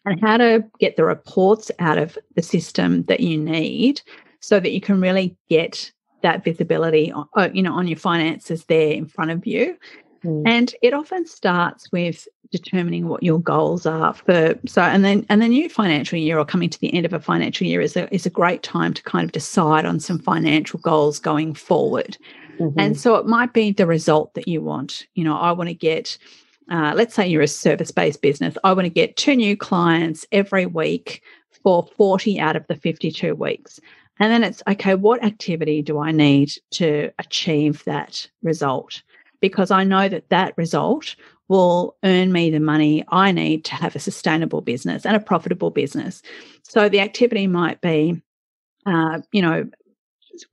and 0.07 0.19
how 0.23 0.39
to 0.39 0.65
get 0.81 0.97
the 0.97 1.05
reports 1.05 1.71
out 1.79 1.99
of 1.99 2.17
the 2.37 2.43
system 2.43 3.03
that 3.03 3.21
you 3.21 3.37
need 3.37 4.01
so 4.41 4.59
that 4.61 4.73
you 4.73 4.81
can 4.81 4.99
really 4.99 5.37
get 5.51 5.93
that 6.23 6.43
visibility 6.43 7.13
uh, 7.37 7.49
you 7.53 7.63
know 7.63 7.73
on 7.75 7.87
your 7.87 7.97
finances 7.97 8.65
there 8.65 8.91
in 8.91 9.07
front 9.07 9.31
of 9.31 9.47
you 9.47 9.77
Mm. 10.25 10.43
And 10.47 10.75
it 10.83 10.95
often 10.95 11.27
starts 11.27 11.91
with 11.93 12.27
determining 12.51 13.09
what 13.09 13.23
your 13.23 13.39
goals 13.39 13.85
are 13.85 14.15
for 14.15 14.59
so 14.67 14.81
and 14.81 15.05
then 15.05 15.27
and 15.29 15.43
the 15.43 15.49
new 15.49 15.69
financial 15.69 16.19
year 16.19 16.39
or 16.39 16.47
coming 16.47 16.71
to 16.71 16.81
the 16.81 16.95
end 16.95 17.05
of 17.05 17.13
a 17.13 17.21
financial 17.21 17.67
year 17.67 17.83
is 17.83 17.95
a 17.95 18.13
is 18.13 18.25
a 18.25 18.31
great 18.31 18.63
time 18.63 18.95
to 18.95 19.03
kind 19.03 19.27
of 19.27 19.33
decide 19.33 19.85
on 19.85 20.01
some 20.01 20.19
financial 20.19 20.81
goals 20.81 21.19
going 21.19 21.53
forward. 21.53 22.17
Mm-hmm. 22.59 22.81
And 22.81 22.99
so 22.99 23.17
it 23.17 23.27
might 23.27 23.53
be 23.53 23.71
the 23.71 23.87
result 23.87 24.33
that 24.35 24.49
you 24.49 24.63
want. 24.63 25.07
You 25.15 25.25
know, 25.25 25.37
I 25.37 25.53
want 25.53 25.69
to 25.69 25.75
get 25.75 26.17
uh, 26.71 26.93
let's 26.95 27.15
say 27.15 27.27
you're 27.27 27.43
a 27.43 27.49
service 27.49 27.91
based 27.91 28.23
business. 28.23 28.57
I 28.65 28.73
want 28.73 28.87
to 28.87 28.91
get 28.91 29.17
two 29.17 29.37
new 29.37 29.57
clients 29.57 30.27
every 30.33 30.67
week 30.67 31.23
for 31.63 31.87
40 31.97 32.41
out 32.41 32.57
of 32.57 32.67
the 32.67 32.77
52 32.77 33.35
weeks. 33.35 33.81
And 34.21 34.33
then 34.33 34.43
it's 34.43 34.63
okay, 34.69 34.95
what 34.95 35.23
activity 35.23 35.83
do 35.83 35.99
I 35.99 36.13
need 36.13 36.53
to 36.73 37.11
achieve 37.19 37.85
that 37.85 38.29
result? 38.43 39.03
Because 39.41 39.71
I 39.71 39.85
know 39.85 40.09
that 40.09 40.29
that 40.31 40.55
result 40.57 41.15
will 41.49 41.97
earn 42.05 42.33
me 42.33 42.51
the 42.51 42.61
money 42.61 43.05
I 43.09 43.33
need 43.33 43.65
to 43.67 43.75
have 43.75 43.97
a 43.97 44.01
sustainable 44.01 44.61
business 44.61 45.07
and 45.07 45.17
a 45.17 45.21
profitable 45.21 45.71
business. 45.71 46.23
So 46.63 46.89
the 46.89 47.01
activity 47.01 47.47
might 47.47 47.81
be, 47.81 48.21
uh, 48.87 49.21
you 49.33 49.41
know, 49.43 49.69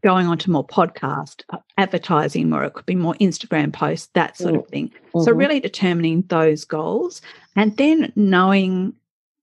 going 0.02 0.28
on 0.28 0.38
to 0.40 0.52
more 0.52 0.66
podcast 0.66 1.44
uh, 1.50 1.58
advertising, 1.78 2.54
or 2.54 2.64
it 2.64 2.74
could 2.74 2.86
be 2.86 2.96
more 2.96 3.14
Instagram 3.16 3.72
posts, 3.72 4.10
that 4.14 4.38
sort 4.38 4.56
of 4.56 4.62
mm. 4.64 4.70
thing. 4.70 4.88
Mm-hmm. 4.90 5.22
So 5.22 5.32
really 5.32 5.60
determining 5.60 6.24
those 6.24 6.66
goals 6.66 7.22
and 7.56 7.76
then 7.78 8.12
knowing 8.16 8.94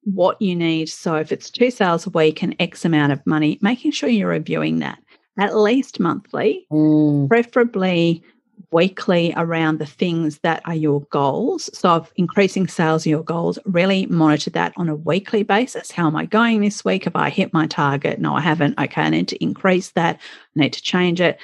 what 0.05 0.41
you 0.43 0.57
need. 0.57 0.89
So 0.89 1.15
if 1.17 1.31
it's 1.31 1.51
two 1.51 1.71
sales 1.71 2.07
a 2.07 2.11
week 2.11 2.43
and 2.43 2.57
X 2.59 2.85
amount 2.85 3.13
of 3.13 3.25
money, 3.27 3.59
making 3.61 3.93
sure 3.93 4.09
you're 4.09 4.29
reviewing 4.29 4.81
that 4.81 4.99
at 5.39 5.57
least 5.57 6.01
monthly, 6.01 6.67
mm. 6.71 7.29
preferably 7.29 8.23
weekly 8.71 9.33
around 9.37 9.79
the 9.79 9.87
things 9.87 10.39
that 10.39 10.63
are 10.65 10.75
your 10.75 11.03
goals. 11.11 11.71
So, 11.77 11.97
if 11.97 12.13
increasing 12.17 12.67
sales 12.69 13.07
your 13.07 13.23
goals, 13.23 13.59
really 13.65 14.07
monitor 14.07 14.51
that 14.51 14.73
on 14.77 14.89
a 14.89 14.97
weekly 14.97 15.43
basis. 15.43 15.91
How 15.91 16.07
am 16.07 16.17
I 16.17 16.27
going 16.27 16.61
this 16.61 16.85
week? 16.85 17.05
Have 17.05 17.17
I 17.17 17.29
hit 17.31 17.53
my 17.53 17.67
target? 17.67 18.19
No, 18.19 18.35
I 18.35 18.41
haven't. 18.41 18.79
Okay, 18.79 19.03
I 19.03 19.11
need 19.11 19.29
to 19.29 19.43
increase 19.43 19.91
that. 19.91 20.17
I 20.57 20.61
need 20.61 20.73
to 20.73 20.83
change 20.83 21.21
it 21.21 21.39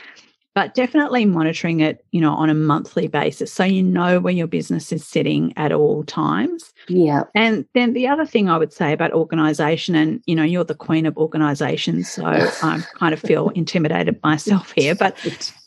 but 0.59 0.75
definitely 0.75 1.25
monitoring 1.25 1.79
it, 1.79 2.05
you 2.11 2.21
know, 2.21 2.33
on 2.33 2.51
a 2.51 2.55
monthly 2.55 3.07
basis 3.07 3.53
so 3.53 3.63
you 3.63 3.81
know 3.81 4.19
where 4.19 4.33
your 4.33 4.49
business 4.49 4.91
is 4.91 5.07
sitting 5.07 5.53
at 5.57 5.71
all 5.71 6.03
times. 6.03 6.75
Yeah. 6.89 7.23
And 7.33 7.65
then 7.75 7.93
the 7.93 8.09
other 8.09 8.27
thing 8.27 8.51
I 8.51 8.59
would 8.59 8.73
say 8.73 8.93
about 8.93 9.13
organization 9.13 9.95
and 9.95 10.21
you 10.27 10.35
know, 10.35 10.43
you're 10.43 10.65
the 10.65 10.75
queen 10.75 11.07
of 11.07 11.17
organization, 11.17 12.03
so 12.03 12.25
I 12.27 12.83
kind 12.95 13.15
of 13.15 13.21
feel 13.21 13.51
intimidated 13.51 14.19
myself 14.25 14.73
here, 14.73 14.97
but 14.97 15.17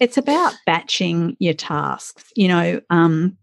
it's 0.01 0.17
about 0.17 0.55
batching 0.65 1.37
your 1.39 1.53
tasks. 1.53 2.25
You 2.35 2.49
know, 2.49 2.81
um 2.89 3.37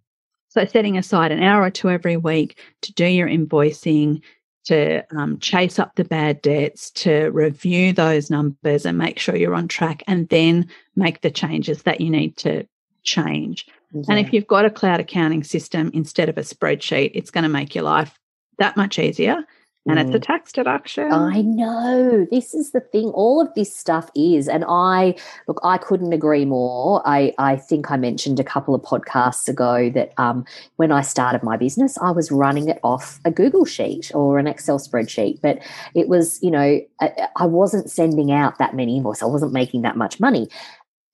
so 0.49 0.67
setting 0.67 0.99
aside 0.99 1.33
an 1.33 1.43
hour 1.43 1.63
or 1.63 1.71
two 1.71 1.89
every 1.89 2.19
week 2.19 2.61
to 2.83 2.93
do 2.93 3.07
your 3.07 3.27
invoicing, 3.27 4.21
to 4.69 5.03
um, 5.17 5.39
chase 5.39 5.79
up 5.79 5.95
the 5.95 6.05
bad 6.05 6.43
debts, 6.43 6.91
to 6.91 7.31
review 7.31 7.93
those 7.93 8.31
numbers 8.31 8.85
and 8.85 8.99
make 8.99 9.19
sure 9.19 9.35
you're 9.35 9.55
on 9.55 9.67
track, 9.69 10.03
and 10.07 10.29
then 10.29 10.69
make 10.95 11.23
the 11.23 11.31
changes 11.31 11.83
that 11.83 12.01
you 12.01 12.11
need 12.11 12.37
to 12.37 12.67
change. 13.03 13.67
Yeah. 13.93 14.03
And 14.11 14.19
if 14.19 14.33
you've 14.33 14.47
got 14.47 14.67
a 14.67 14.71
cloud 14.71 15.01
accounting 15.01 15.43
system 15.43 15.91
instead 15.95 16.29
of 16.29 16.37
a 16.37 16.43
spreadsheet, 16.43 17.13
it's 17.15 17.31
going 17.31 17.45
to 17.45 17.49
make 17.49 17.75
your 17.75 17.85
life 17.85 18.19
that 18.59 18.77
much 18.77 18.99
easier 18.99 19.45
and 19.89 19.99
it's 19.99 20.15
a 20.15 20.19
mm. 20.19 20.23
tax 20.23 20.53
deduction. 20.53 21.11
I 21.13 21.41
know. 21.41 22.27
This 22.31 22.55
is 22.55 22.73
the 22.73 22.81
thing. 22.81 23.07
All 23.09 23.41
of 23.41 23.53
this 23.55 23.75
stuff 23.75 24.11
is. 24.15 24.49
And 24.49 24.65
I 24.69 25.15
look, 25.47 25.59
I 25.65 25.79
couldn't 25.79 26.13
agree 26.13 26.45
more. 26.45 27.03
I, 27.07 27.33
I 27.39 27.57
think 27.57 27.91
I 27.91 27.97
mentioned 27.97 28.39
a 28.39 28.45
couple 28.45 28.75
of 28.75 28.83
podcasts 28.83 29.49
ago 29.49 29.91
that 29.91 30.13
um, 30.19 30.45
when 30.77 30.93
I 30.93 31.01
started 31.01 31.43
my 31.43 31.57
business, 31.57 31.97
I 31.99 32.11
was 32.11 32.31
running 32.31 32.69
it 32.69 32.79
off 32.83 33.19
a 33.25 33.31
Google 33.31 33.65
sheet 33.65 34.11
or 34.15 34.39
an 34.39 34.47
Excel 34.47 34.79
spreadsheet. 34.79 35.41
But 35.41 35.59
it 35.95 36.09
was, 36.09 36.39
you 36.43 36.51
know, 36.51 36.81
I, 37.01 37.29
I 37.37 37.47
wasn't 37.47 37.91
sending 37.91 38.31
out 38.31 38.59
that 38.59 38.75
many 38.75 38.97
invoices. 38.97 39.23
I 39.23 39.27
wasn't 39.27 39.53
making 39.53 39.83
that 39.83 39.97
much 39.97 40.21
money. 40.21 40.49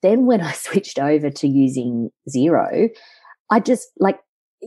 Then 0.03 0.27
when 0.27 0.41
I 0.43 0.53
switched 0.53 0.99
over 0.99 1.31
to 1.31 1.49
using 1.49 2.11
Xero, 2.29 2.91
I 3.51 3.61
just 3.61 3.89
like 3.99 4.19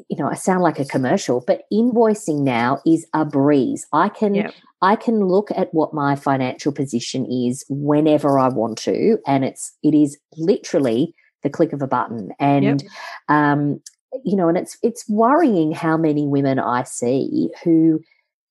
you 0.09 0.17
know, 0.17 0.29
I 0.29 0.35
sound 0.35 0.63
like 0.63 0.79
a 0.79 0.85
commercial, 0.85 1.43
but 1.45 1.63
invoicing 1.71 2.43
now 2.43 2.79
is 2.85 3.05
a 3.13 3.25
breeze. 3.25 3.85
I 3.93 4.09
can 4.09 4.35
yep. 4.35 4.53
I 4.81 4.95
can 4.95 5.25
look 5.25 5.49
at 5.55 5.73
what 5.73 5.93
my 5.93 6.15
financial 6.15 6.71
position 6.71 7.25
is 7.25 7.65
whenever 7.69 8.37
I 8.37 8.49
want 8.49 8.77
to, 8.79 9.17
and 9.25 9.43
it's 9.43 9.75
it 9.83 9.93
is 9.95 10.17
literally 10.35 11.15
the 11.43 11.49
click 11.49 11.73
of 11.73 11.81
a 11.81 11.87
button. 11.87 12.31
And 12.39 12.81
yep. 12.81 12.91
um, 13.29 13.81
you 14.23 14.35
know, 14.35 14.47
and 14.47 14.57
it's 14.57 14.77
it's 14.83 15.07
worrying 15.09 15.71
how 15.71 15.97
many 15.97 16.27
women 16.27 16.59
I 16.59 16.83
see 16.83 17.49
who 17.63 18.01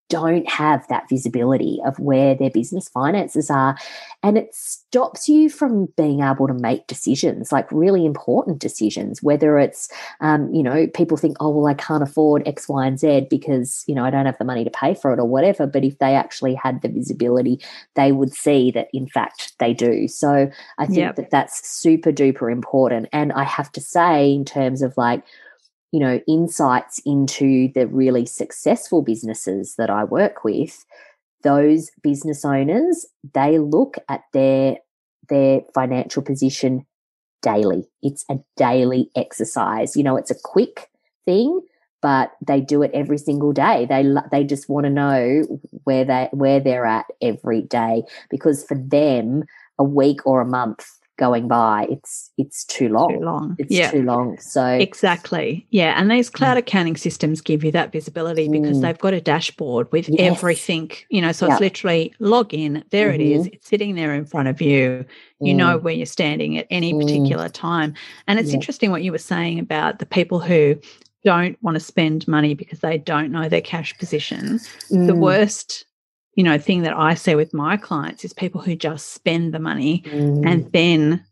don't 0.08 0.48
have 0.48 0.86
that 0.88 1.08
visibility 1.08 1.80
of 1.84 1.98
where 1.98 2.34
their 2.34 2.50
business 2.50 2.88
finances 2.88 3.50
are. 3.50 3.76
And 4.22 4.38
it 4.38 4.54
stops 4.54 5.28
you 5.28 5.50
from 5.50 5.86
being 5.96 6.20
able 6.22 6.46
to 6.46 6.54
make 6.54 6.86
decisions, 6.86 7.52
like 7.52 7.70
really 7.72 8.06
important 8.06 8.58
decisions, 8.58 9.22
whether 9.22 9.58
it's, 9.58 9.88
um, 10.20 10.52
you 10.54 10.62
know, 10.62 10.86
people 10.88 11.16
think, 11.16 11.36
oh, 11.40 11.50
well, 11.50 11.66
I 11.66 11.74
can't 11.74 12.02
afford 12.02 12.46
X, 12.46 12.68
Y, 12.68 12.86
and 12.86 12.98
Z 12.98 13.26
because, 13.30 13.84
you 13.86 13.94
know, 13.94 14.04
I 14.04 14.10
don't 14.10 14.26
have 14.26 14.38
the 14.38 14.44
money 14.44 14.64
to 14.64 14.70
pay 14.70 14.94
for 14.94 15.12
it 15.12 15.18
or 15.18 15.26
whatever. 15.26 15.66
But 15.66 15.84
if 15.84 15.98
they 15.98 16.14
actually 16.14 16.54
had 16.54 16.82
the 16.82 16.88
visibility, 16.88 17.60
they 17.94 18.12
would 18.12 18.32
see 18.32 18.70
that, 18.72 18.88
in 18.92 19.08
fact, 19.08 19.54
they 19.58 19.74
do. 19.74 20.08
So 20.08 20.50
I 20.78 20.86
think 20.86 20.98
yep. 20.98 21.16
that 21.16 21.30
that's 21.30 21.66
super 21.68 22.12
duper 22.12 22.50
important. 22.50 23.08
And 23.12 23.32
I 23.32 23.44
have 23.44 23.72
to 23.72 23.80
say, 23.80 24.32
in 24.32 24.44
terms 24.44 24.82
of 24.82 24.96
like, 24.96 25.22
you 25.96 26.00
know 26.00 26.20
insights 26.28 27.00
into 27.06 27.72
the 27.74 27.86
really 27.86 28.26
successful 28.26 29.00
businesses 29.02 29.74
that 29.78 29.88
I 29.88 30.04
work 30.04 30.44
with 30.44 30.84
those 31.42 31.90
business 32.02 32.44
owners 32.44 33.06
they 33.32 33.58
look 33.58 33.96
at 34.08 34.22
their 34.34 34.76
their 35.28 35.62
financial 35.74 36.22
position 36.22 36.86
daily. 37.42 37.88
It's 38.02 38.24
a 38.30 38.36
daily 38.56 39.10
exercise. 39.16 39.96
You 39.96 40.04
know 40.04 40.16
it's 40.16 40.30
a 40.30 40.42
quick 40.42 40.90
thing 41.24 41.60
but 42.02 42.32
they 42.46 42.60
do 42.60 42.82
it 42.82 42.90
every 42.94 43.18
single 43.18 43.52
day. 43.52 43.86
They 43.88 44.04
they 44.30 44.44
just 44.44 44.68
want 44.68 44.84
to 44.84 44.90
know 44.90 45.42
where 45.84 46.04
they 46.04 46.28
where 46.32 46.60
they're 46.60 46.86
at 46.86 47.06
every 47.20 47.62
day 47.62 48.04
because 48.30 48.64
for 48.64 48.76
them 48.76 49.44
a 49.78 49.84
week 49.84 50.20
or 50.26 50.40
a 50.40 50.46
month 50.46 50.86
going 51.16 51.48
by 51.48 51.86
it's 51.90 52.30
it's 52.36 52.64
too 52.64 52.88
long 52.88 53.14
too 53.14 53.24
long 53.24 53.56
it's 53.58 53.72
yeah. 53.72 53.90
too 53.90 54.02
long 54.02 54.38
so 54.38 54.64
exactly 54.66 55.66
yeah 55.70 55.98
and 55.98 56.10
these 56.10 56.28
cloud 56.28 56.54
mm. 56.54 56.58
accounting 56.58 56.96
systems 56.96 57.40
give 57.40 57.64
you 57.64 57.72
that 57.72 57.90
visibility 57.90 58.48
because 58.48 58.78
mm. 58.78 58.82
they've 58.82 58.98
got 58.98 59.14
a 59.14 59.20
dashboard 59.20 59.90
with 59.92 60.08
yes. 60.08 60.36
everything 60.36 60.90
you 61.08 61.20
know 61.20 61.32
so 61.32 61.46
yep. 61.46 61.54
it's 61.54 61.60
literally 61.60 62.12
log 62.18 62.52
in 62.52 62.84
there 62.90 63.10
mm-hmm. 63.10 63.20
it 63.20 63.24
is 63.24 63.46
mm-hmm. 63.46 63.54
it's 63.54 63.68
sitting 63.68 63.94
there 63.94 64.14
in 64.14 64.26
front 64.26 64.48
of 64.48 64.60
you 64.60 65.04
you 65.40 65.54
mm. 65.54 65.56
know 65.56 65.78
where 65.78 65.94
you're 65.94 66.06
standing 66.06 66.58
at 66.58 66.66
any 66.70 66.92
mm. 66.92 67.00
particular 67.00 67.48
time 67.48 67.94
and 68.26 68.38
it's 68.38 68.50
yeah. 68.50 68.56
interesting 68.56 68.90
what 68.90 69.02
you 69.02 69.12
were 69.12 69.18
saying 69.18 69.58
about 69.58 69.98
the 69.98 70.06
people 70.06 70.38
who 70.38 70.76
don't 71.24 71.60
want 71.62 71.74
to 71.74 71.80
spend 71.80 72.28
money 72.28 72.54
because 72.54 72.80
they 72.80 72.98
don't 72.98 73.32
know 73.32 73.48
their 73.48 73.60
cash 73.60 73.96
position 73.98 74.60
the 74.90 75.12
mm. 75.12 75.18
worst 75.18 75.86
you 76.36 76.44
know 76.44 76.58
thing 76.58 76.82
that 76.82 76.96
I 76.96 77.14
see 77.14 77.34
with 77.34 77.52
my 77.52 77.76
clients 77.76 78.24
is 78.24 78.32
people 78.32 78.60
who 78.60 78.76
just 78.76 79.12
spend 79.12 79.52
the 79.52 79.58
money 79.58 80.02
mm. 80.06 80.46
and 80.46 80.70
then 80.72 81.24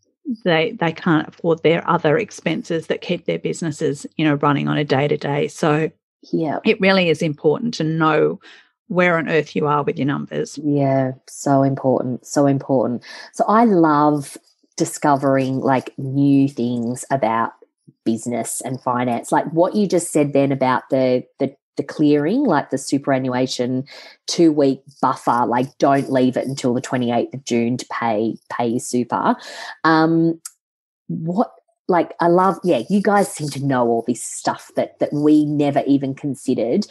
they 0.44 0.72
they 0.72 0.92
can't 0.92 1.28
afford 1.28 1.62
their 1.62 1.88
other 1.88 2.18
expenses 2.18 2.88
that 2.88 3.02
keep 3.02 3.26
their 3.26 3.38
businesses 3.38 4.06
you 4.16 4.24
know 4.24 4.34
running 4.34 4.68
on 4.68 4.78
a 4.78 4.84
day 4.84 5.06
to 5.06 5.16
day 5.16 5.46
so 5.46 5.90
yeah 6.32 6.58
it 6.64 6.80
really 6.80 7.08
is 7.08 7.22
important 7.22 7.74
to 7.74 7.84
know 7.84 8.40
where 8.88 9.16
on 9.16 9.28
earth 9.28 9.56
you 9.56 9.66
are 9.66 9.82
with 9.82 9.96
your 9.98 10.06
numbers. 10.06 10.58
Yeah 10.62 11.12
so 11.28 11.62
important 11.62 12.26
so 12.26 12.46
important. 12.46 13.02
So 13.32 13.44
i 13.46 13.64
love 13.64 14.36
discovering 14.76 15.60
like 15.60 15.96
new 15.98 16.48
things 16.48 17.04
about 17.10 17.52
business 18.04 18.60
and 18.60 18.80
finance. 18.80 19.32
Like 19.32 19.46
what 19.52 19.74
you 19.74 19.86
just 19.86 20.12
said 20.12 20.32
then 20.32 20.52
about 20.52 20.84
the 20.90 21.24
the 21.38 21.54
the 21.76 21.82
clearing, 21.82 22.44
like 22.44 22.70
the 22.70 22.78
superannuation 22.78 23.84
two 24.26 24.52
week 24.52 24.82
buffer, 25.00 25.44
like 25.46 25.76
don't 25.78 26.12
leave 26.12 26.36
it 26.36 26.46
until 26.46 26.74
the 26.74 26.82
28th 26.82 27.34
of 27.34 27.44
June 27.44 27.76
to 27.76 27.86
pay 27.90 28.36
pay 28.50 28.66
your 28.66 28.80
super. 28.80 29.36
Um, 29.84 30.40
what 31.08 31.52
like 31.86 32.14
I 32.20 32.28
love, 32.28 32.58
yeah, 32.64 32.82
you 32.88 33.02
guys 33.02 33.30
seem 33.30 33.48
to 33.50 33.64
know 33.64 33.86
all 33.86 34.04
this 34.06 34.24
stuff 34.24 34.70
that 34.76 34.98
that 35.00 35.12
we 35.12 35.44
never 35.44 35.82
even 35.86 36.14
considered. 36.14 36.86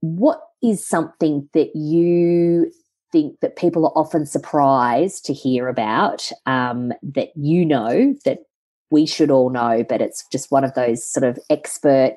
What 0.00 0.40
is 0.62 0.86
something 0.86 1.48
that 1.52 1.74
you 1.74 2.72
think 3.12 3.40
that 3.40 3.56
people 3.56 3.86
are 3.86 3.98
often 3.98 4.26
surprised 4.26 5.24
to 5.24 5.32
hear 5.32 5.68
about 5.68 6.30
um, 6.46 6.92
that 7.02 7.30
you 7.36 7.64
know 7.64 8.14
that 8.24 8.40
we 8.90 9.06
should 9.06 9.30
all 9.30 9.50
know, 9.50 9.84
but 9.88 10.00
it's 10.00 10.26
just 10.30 10.50
one 10.50 10.64
of 10.64 10.74
those 10.74 11.04
sort 11.04 11.24
of 11.24 11.38
expert 11.50 12.16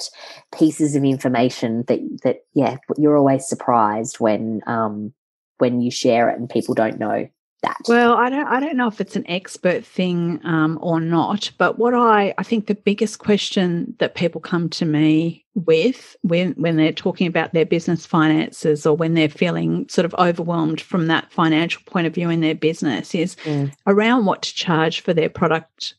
pieces 0.57 0.95
of 0.95 1.03
information 1.03 1.83
that 1.87 1.99
that 2.23 2.37
yeah, 2.53 2.77
you're 2.97 3.17
always 3.17 3.47
surprised 3.47 4.19
when 4.19 4.61
um 4.67 5.13
when 5.57 5.81
you 5.81 5.91
share 5.91 6.29
it 6.29 6.39
and 6.39 6.49
people 6.49 6.73
don't 6.73 6.99
know 6.99 7.27
that. 7.61 7.77
Well, 7.87 8.13
I 8.13 8.29
don't 8.29 8.47
I 8.47 8.59
don't 8.59 8.75
know 8.75 8.87
if 8.87 8.99
it's 8.99 9.15
an 9.15 9.29
expert 9.29 9.85
thing 9.85 10.39
um, 10.43 10.79
or 10.81 10.99
not, 10.99 11.51
but 11.57 11.77
what 11.77 11.93
I 11.93 12.33
I 12.37 12.43
think 12.43 12.67
the 12.67 12.75
biggest 12.75 13.19
question 13.19 13.95
that 13.99 14.15
people 14.15 14.41
come 14.41 14.69
to 14.69 14.85
me 14.85 15.45
with 15.53 16.15
when 16.21 16.53
when 16.53 16.77
they're 16.77 16.91
talking 16.91 17.27
about 17.27 17.53
their 17.53 17.65
business 17.65 18.05
finances 18.05 18.85
or 18.85 18.95
when 18.95 19.13
they're 19.13 19.29
feeling 19.29 19.87
sort 19.89 20.05
of 20.05 20.15
overwhelmed 20.15 20.81
from 20.81 21.07
that 21.07 21.31
financial 21.31 21.81
point 21.85 22.07
of 22.07 22.13
view 22.13 22.29
in 22.29 22.41
their 22.41 22.55
business 22.55 23.13
is 23.13 23.35
mm. 23.43 23.71
around 23.87 24.25
what 24.25 24.41
to 24.41 24.53
charge 24.53 25.01
for 25.01 25.13
their 25.13 25.29
product 25.29 25.95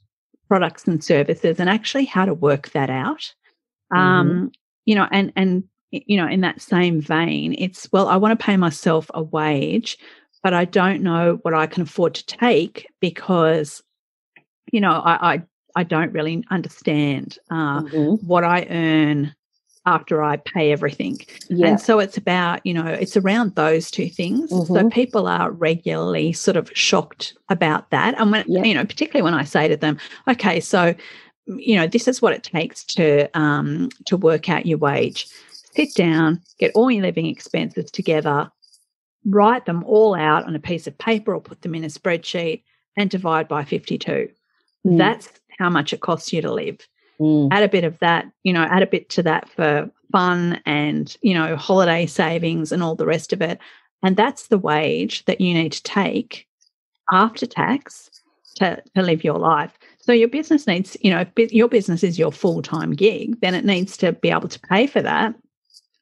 products 0.53 0.87
and 0.87 1.03
services 1.03 1.59
and 1.59 1.71
actually 1.71 2.05
how 2.05 2.27
to 2.27 2.35
work 2.35 2.69
that 2.73 2.91
out. 2.91 3.33
Mm-hmm. 3.91 3.99
Um, 3.99 4.53
you 4.85 4.95
know, 4.95 5.09
and 5.11 5.33
and 5.35 5.65
you 5.91 6.15
know, 6.19 6.29
in 6.29 6.43
that 6.43 6.61
same 6.61 7.01
vein, 7.01 7.55
it's 7.57 7.91
well, 7.91 8.07
I 8.07 8.17
want 8.17 8.39
to 8.39 8.45
pay 8.45 8.59
myself 8.59 9.11
a 9.15 9.23
wage, 9.23 9.97
but 10.43 10.53
I 10.53 10.67
don't 10.67 11.03
know 11.03 11.39
what 11.41 11.55
I 11.55 11.67
can 11.67 11.85
afford 11.85 12.13
to 12.17 12.27
take 12.27 12.87
because, 13.01 13.83
you 14.71 14.81
know, 14.83 14.93
I 14.93 15.33
I, 15.33 15.43
I 15.75 15.85
don't 15.85 16.13
really 16.13 16.45
understand 16.51 17.39
uh, 17.51 17.81
mm-hmm. 17.81 18.27
what 18.27 18.45
I 18.45 18.67
earn 18.69 19.35
after 19.85 20.23
I 20.23 20.37
pay 20.37 20.71
everything. 20.71 21.19
Yeah. 21.49 21.69
And 21.69 21.81
so 21.81 21.99
it's 21.99 22.17
about, 22.17 22.65
you 22.65 22.73
know, 22.73 22.87
it's 22.87 23.17
around 23.17 23.55
those 23.55 23.91
two 23.91 24.09
things. 24.09 24.51
Mm-hmm. 24.51 24.75
So 24.75 24.91
people 24.91 25.27
are 25.27 25.51
regularly 25.51 26.33
sort 26.33 26.57
of 26.57 26.71
shocked 26.75 27.35
about 27.49 27.91
that. 27.91 28.15
And 28.19 28.31
when, 28.31 28.45
yeah. 28.47 28.63
you 28.63 28.75
know, 28.75 28.85
particularly 28.85 29.23
when 29.23 29.35
I 29.35 29.45
say 29.45 29.69
to 29.69 29.77
them, 29.77 29.99
okay, 30.29 30.61
so, 30.61 30.95
you 31.47 31.75
know, 31.75 31.87
this 31.87 32.07
is 32.07 32.23
what 32.23 32.33
it 32.33 32.45
takes 32.45 32.85
to 32.85 33.29
um, 33.39 33.89
to 34.07 34.17
work 34.17 34.49
out 34.49 34.67
your 34.67 34.79
wage. 34.79 35.27
Sit 35.75 35.95
down, 35.95 36.41
get 36.59 36.73
all 36.75 36.91
your 36.91 37.03
living 37.03 37.27
expenses 37.27 37.91
together, 37.91 38.51
write 39.25 39.67
them 39.67 39.83
all 39.85 40.15
out 40.15 40.45
on 40.45 40.55
a 40.55 40.61
piece 40.61 40.87
of 40.87 40.97
paper 40.99 41.35
or 41.35 41.41
put 41.41 41.63
them 41.63 41.75
in 41.75 41.83
a 41.83 41.89
spreadsheet 41.89 42.63
and 42.97 43.11
divide 43.11 43.49
by 43.49 43.65
52. 43.65 44.29
Mm. 44.87 44.99
That's 44.99 45.29
how 45.59 45.71
much 45.71 45.93
it 45.93 46.01
costs 46.01 46.33
you 46.33 46.43
to 46.43 46.53
live. 46.53 46.87
Mm. 47.21 47.49
Add 47.51 47.63
a 47.63 47.69
bit 47.69 47.85
of 47.85 47.99
that, 48.01 48.31
you 48.43 48.53
know, 48.53 48.63
add 48.63 48.83
a 48.83 48.87
bit 48.87 49.09
to 49.11 49.23
that 49.23 49.49
for 49.49 49.91
fun 50.11 50.61
and, 50.67 51.17
you 51.23 51.35
know, 51.35 51.57
holiday 51.57 52.07
savings 52.07 52.73
and 52.73 52.83
all 52.83 52.95
the 52.95 53.07
rest 53.07 53.33
of 53.33 53.41
it. 53.41 53.59
And 54.03 54.17
that's 54.17 54.49
the 54.49 54.59
wage 54.59 55.25
that 55.27 55.41
you 55.41 55.55
need 55.55 55.73
to 55.73 55.83
take 55.83 56.47
after 57.11 57.47
tax 57.47 58.11
to, 58.57 58.83
to 58.95 59.03
live 59.03 59.25
your 59.25 59.39
life. 59.39 59.79
So 60.01 60.13
your 60.13 60.29
business 60.29 60.67
needs, 60.67 60.97
you 61.01 61.11
know, 61.11 61.25
if 61.37 61.53
your 61.53 61.69
business 61.69 62.03
is 62.03 62.19
your 62.19 62.33
full 62.33 62.63
time 62.63 62.93
gig, 62.93 63.41
then 63.41 63.55
it 63.55 63.65
needs 63.65 63.97
to 63.99 64.13
be 64.13 64.31
able 64.31 64.49
to 64.49 64.61
pay 64.61 64.87
for 64.87 65.01
that 65.03 65.35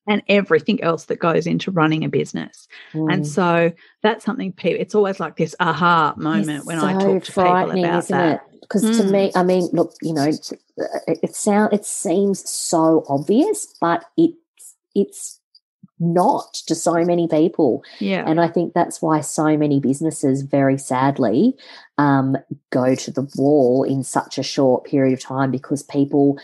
and 0.07 0.23
everything 0.29 0.83
else 0.83 1.05
that 1.05 1.18
goes 1.18 1.46
into 1.46 1.70
running 1.70 2.05
a 2.05 2.09
business. 2.09 2.66
Mm. 2.92 3.12
And 3.12 3.27
so 3.27 3.73
that's 4.03 4.25
something 4.25 4.53
people, 4.53 4.81
it's 4.81 4.94
always 4.94 5.20
like 5.20 5.37
this 5.37 5.55
aha 5.61 6.14
moment 6.16 6.59
it's 6.59 6.66
when 6.66 6.81
so 6.81 6.87
I 6.87 6.92
talk 6.94 7.25
to 7.25 7.33
people 7.33 7.70
about 7.70 8.09
that. 8.09 8.46
Because 8.61 8.85
mm. 8.85 8.96
to 8.99 9.05
me, 9.05 9.33
I 9.35 9.42
mean, 9.42 9.68
look, 9.73 9.94
you 10.03 10.12
know, 10.12 10.29
it, 10.29 10.53
it 11.23 11.35
sound 11.35 11.73
it 11.73 11.85
seems 11.85 12.49
so 12.49 13.05
obvious, 13.09 13.75
but 13.81 14.05
it 14.16 14.35
it's 14.94 15.40
not 16.01 16.55
to 16.66 16.75
so 16.75 17.05
many 17.05 17.29
people. 17.29 17.85
Yeah. 17.99 18.25
And 18.27 18.40
I 18.40 18.49
think 18.49 18.73
that's 18.73 19.03
why 19.03 19.20
so 19.20 19.57
many 19.57 19.81
businesses, 19.81 20.42
very 20.42 20.79
sadly, 20.79 21.57
um, 21.99 22.37
go 22.70 22.94
to 22.94 23.11
the 23.11 23.31
wall 23.37 23.85
in 23.85 24.03
such 24.03 24.38
a 24.38 24.42
short 24.42 24.85
period 24.85 25.12
of 25.12 25.20
time 25.20 25.51
because 25.51 25.83
people 25.83 26.38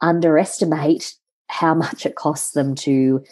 underestimate 0.00 1.16
how 1.48 1.74
much 1.74 2.06
it 2.06 2.14
costs 2.14 2.52
them 2.52 2.74
to 2.76 3.22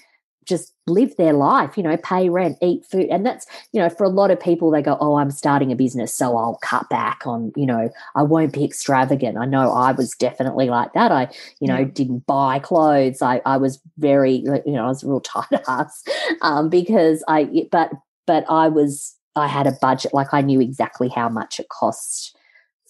just 0.50 0.74
live 0.86 1.16
their 1.16 1.32
life, 1.32 1.76
you 1.78 1.82
know, 1.82 1.96
pay 1.96 2.28
rent, 2.28 2.58
eat 2.60 2.84
food. 2.84 3.06
And 3.08 3.24
that's, 3.24 3.46
you 3.72 3.80
know, 3.80 3.88
for 3.88 4.04
a 4.04 4.10
lot 4.10 4.30
of 4.30 4.38
people, 4.38 4.70
they 4.70 4.82
go, 4.82 4.98
Oh, 5.00 5.14
I'm 5.14 5.30
starting 5.30 5.72
a 5.72 5.76
business, 5.76 6.12
so 6.12 6.36
I'll 6.36 6.58
cut 6.62 6.88
back 6.90 7.26
on, 7.26 7.52
you 7.56 7.64
know, 7.64 7.88
I 8.14 8.22
won't 8.22 8.52
be 8.52 8.64
extravagant. 8.64 9.38
I 9.38 9.46
know 9.46 9.72
I 9.72 9.92
was 9.92 10.10
definitely 10.18 10.68
like 10.68 10.92
that. 10.92 11.12
I, 11.12 11.30
you 11.60 11.68
know, 11.68 11.78
yeah. 11.78 11.84
didn't 11.84 12.26
buy 12.26 12.58
clothes. 12.58 13.22
I, 13.22 13.40
I 13.46 13.56
was 13.56 13.80
very, 13.96 14.34
you 14.34 14.72
know, 14.72 14.84
I 14.84 14.88
was 14.88 15.02
a 15.02 15.08
real 15.08 15.20
tight 15.20 15.62
ass 15.66 16.02
um, 16.42 16.68
because 16.68 17.24
I, 17.28 17.66
but, 17.70 17.92
but 18.26 18.44
I 18.50 18.68
was, 18.68 19.16
I 19.36 19.46
had 19.46 19.66
a 19.66 19.72
budget, 19.80 20.12
like 20.12 20.34
I 20.34 20.42
knew 20.42 20.60
exactly 20.60 21.08
how 21.08 21.28
much 21.28 21.60
it 21.60 21.68
cost 21.68 22.36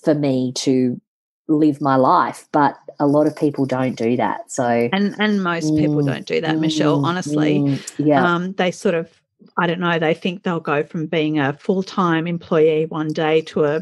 for 0.03 0.15
me 0.15 0.53
to 0.57 1.01
live 1.51 1.81
my 1.81 1.97
life 1.97 2.47
but 2.53 2.79
a 3.01 3.07
lot 3.07 3.27
of 3.27 3.35
people 3.35 3.65
don't 3.65 3.97
do 3.97 4.17
that. 4.17 4.51
So 4.53 4.89
and 4.93 5.17
and 5.19 5.43
most 5.43 5.73
mm, 5.73 5.79
people 5.79 6.03
don't 6.03 6.27
do 6.27 6.41
that 6.41 6.57
mm, 6.57 6.61
michelle 6.61 7.05
honestly. 7.05 7.59
mm, 7.61 7.93
yeah. 7.99 8.35
Um, 8.35 8.53
they 8.53 8.71
sort 8.71 8.95
of 8.95 9.11
i 9.57 9.67
don't 9.67 9.81
know 9.81 9.99
they 9.99 10.13
think 10.13 10.43
they'll 10.43 10.61
go 10.61 10.83
from 10.85 11.07
being 11.07 11.39
a 11.39 11.55
full-time 11.55 12.27
employee 12.27 12.85
one 12.85 13.09
day 13.09 13.41
to 13.41 13.65
a 13.65 13.81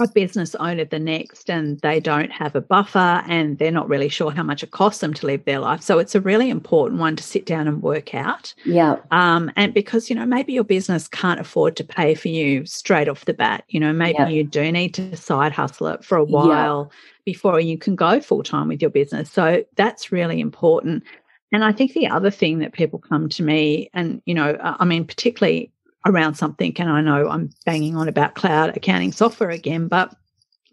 a 0.00 0.08
business 0.08 0.54
owner 0.56 0.84
the 0.84 0.98
next 0.98 1.50
and 1.50 1.80
they 1.80 2.00
don't 2.00 2.30
have 2.30 2.54
a 2.54 2.60
buffer 2.60 3.22
and 3.28 3.58
they're 3.58 3.70
not 3.70 3.88
really 3.88 4.08
sure 4.08 4.30
how 4.30 4.42
much 4.42 4.62
it 4.62 4.70
costs 4.70 5.00
them 5.00 5.14
to 5.14 5.26
live 5.26 5.44
their 5.44 5.58
life. 5.58 5.82
So 5.82 5.98
it's 5.98 6.14
a 6.14 6.20
really 6.20 6.50
important 6.50 7.00
one 7.00 7.16
to 7.16 7.22
sit 7.22 7.46
down 7.46 7.68
and 7.68 7.82
work 7.82 8.14
out. 8.14 8.54
Yeah. 8.64 8.96
Um, 9.10 9.50
and 9.56 9.74
because, 9.74 10.08
you 10.08 10.16
know, 10.16 10.26
maybe 10.26 10.52
your 10.52 10.64
business 10.64 11.08
can't 11.08 11.40
afford 11.40 11.76
to 11.76 11.84
pay 11.84 12.14
for 12.14 12.28
you 12.28 12.64
straight 12.66 13.08
off 13.08 13.24
the 13.24 13.34
bat. 13.34 13.64
You 13.68 13.80
know, 13.80 13.92
maybe 13.92 14.18
yeah. 14.18 14.28
you 14.28 14.44
do 14.44 14.70
need 14.70 14.94
to 14.94 15.16
side 15.16 15.52
hustle 15.52 15.88
it 15.88 16.04
for 16.04 16.16
a 16.16 16.24
while 16.24 16.90
yeah. 16.90 16.98
before 17.24 17.60
you 17.60 17.78
can 17.78 17.96
go 17.96 18.20
full 18.20 18.42
time 18.42 18.68
with 18.68 18.80
your 18.80 18.90
business. 18.90 19.30
So 19.30 19.64
that's 19.76 20.12
really 20.12 20.40
important. 20.40 21.04
And 21.50 21.64
I 21.64 21.72
think 21.72 21.94
the 21.94 22.08
other 22.08 22.30
thing 22.30 22.58
that 22.58 22.74
people 22.74 22.98
come 22.98 23.30
to 23.30 23.42
me, 23.42 23.88
and, 23.94 24.20
you 24.26 24.34
know, 24.34 24.58
I 24.60 24.84
mean, 24.84 25.06
particularly 25.06 25.72
around 26.06 26.34
something. 26.34 26.74
And 26.78 26.90
I 26.90 27.00
know 27.00 27.28
I'm 27.28 27.50
banging 27.64 27.96
on 27.96 28.08
about 28.08 28.34
cloud 28.34 28.76
accounting 28.76 29.12
software 29.12 29.50
again, 29.50 29.88
but 29.88 30.14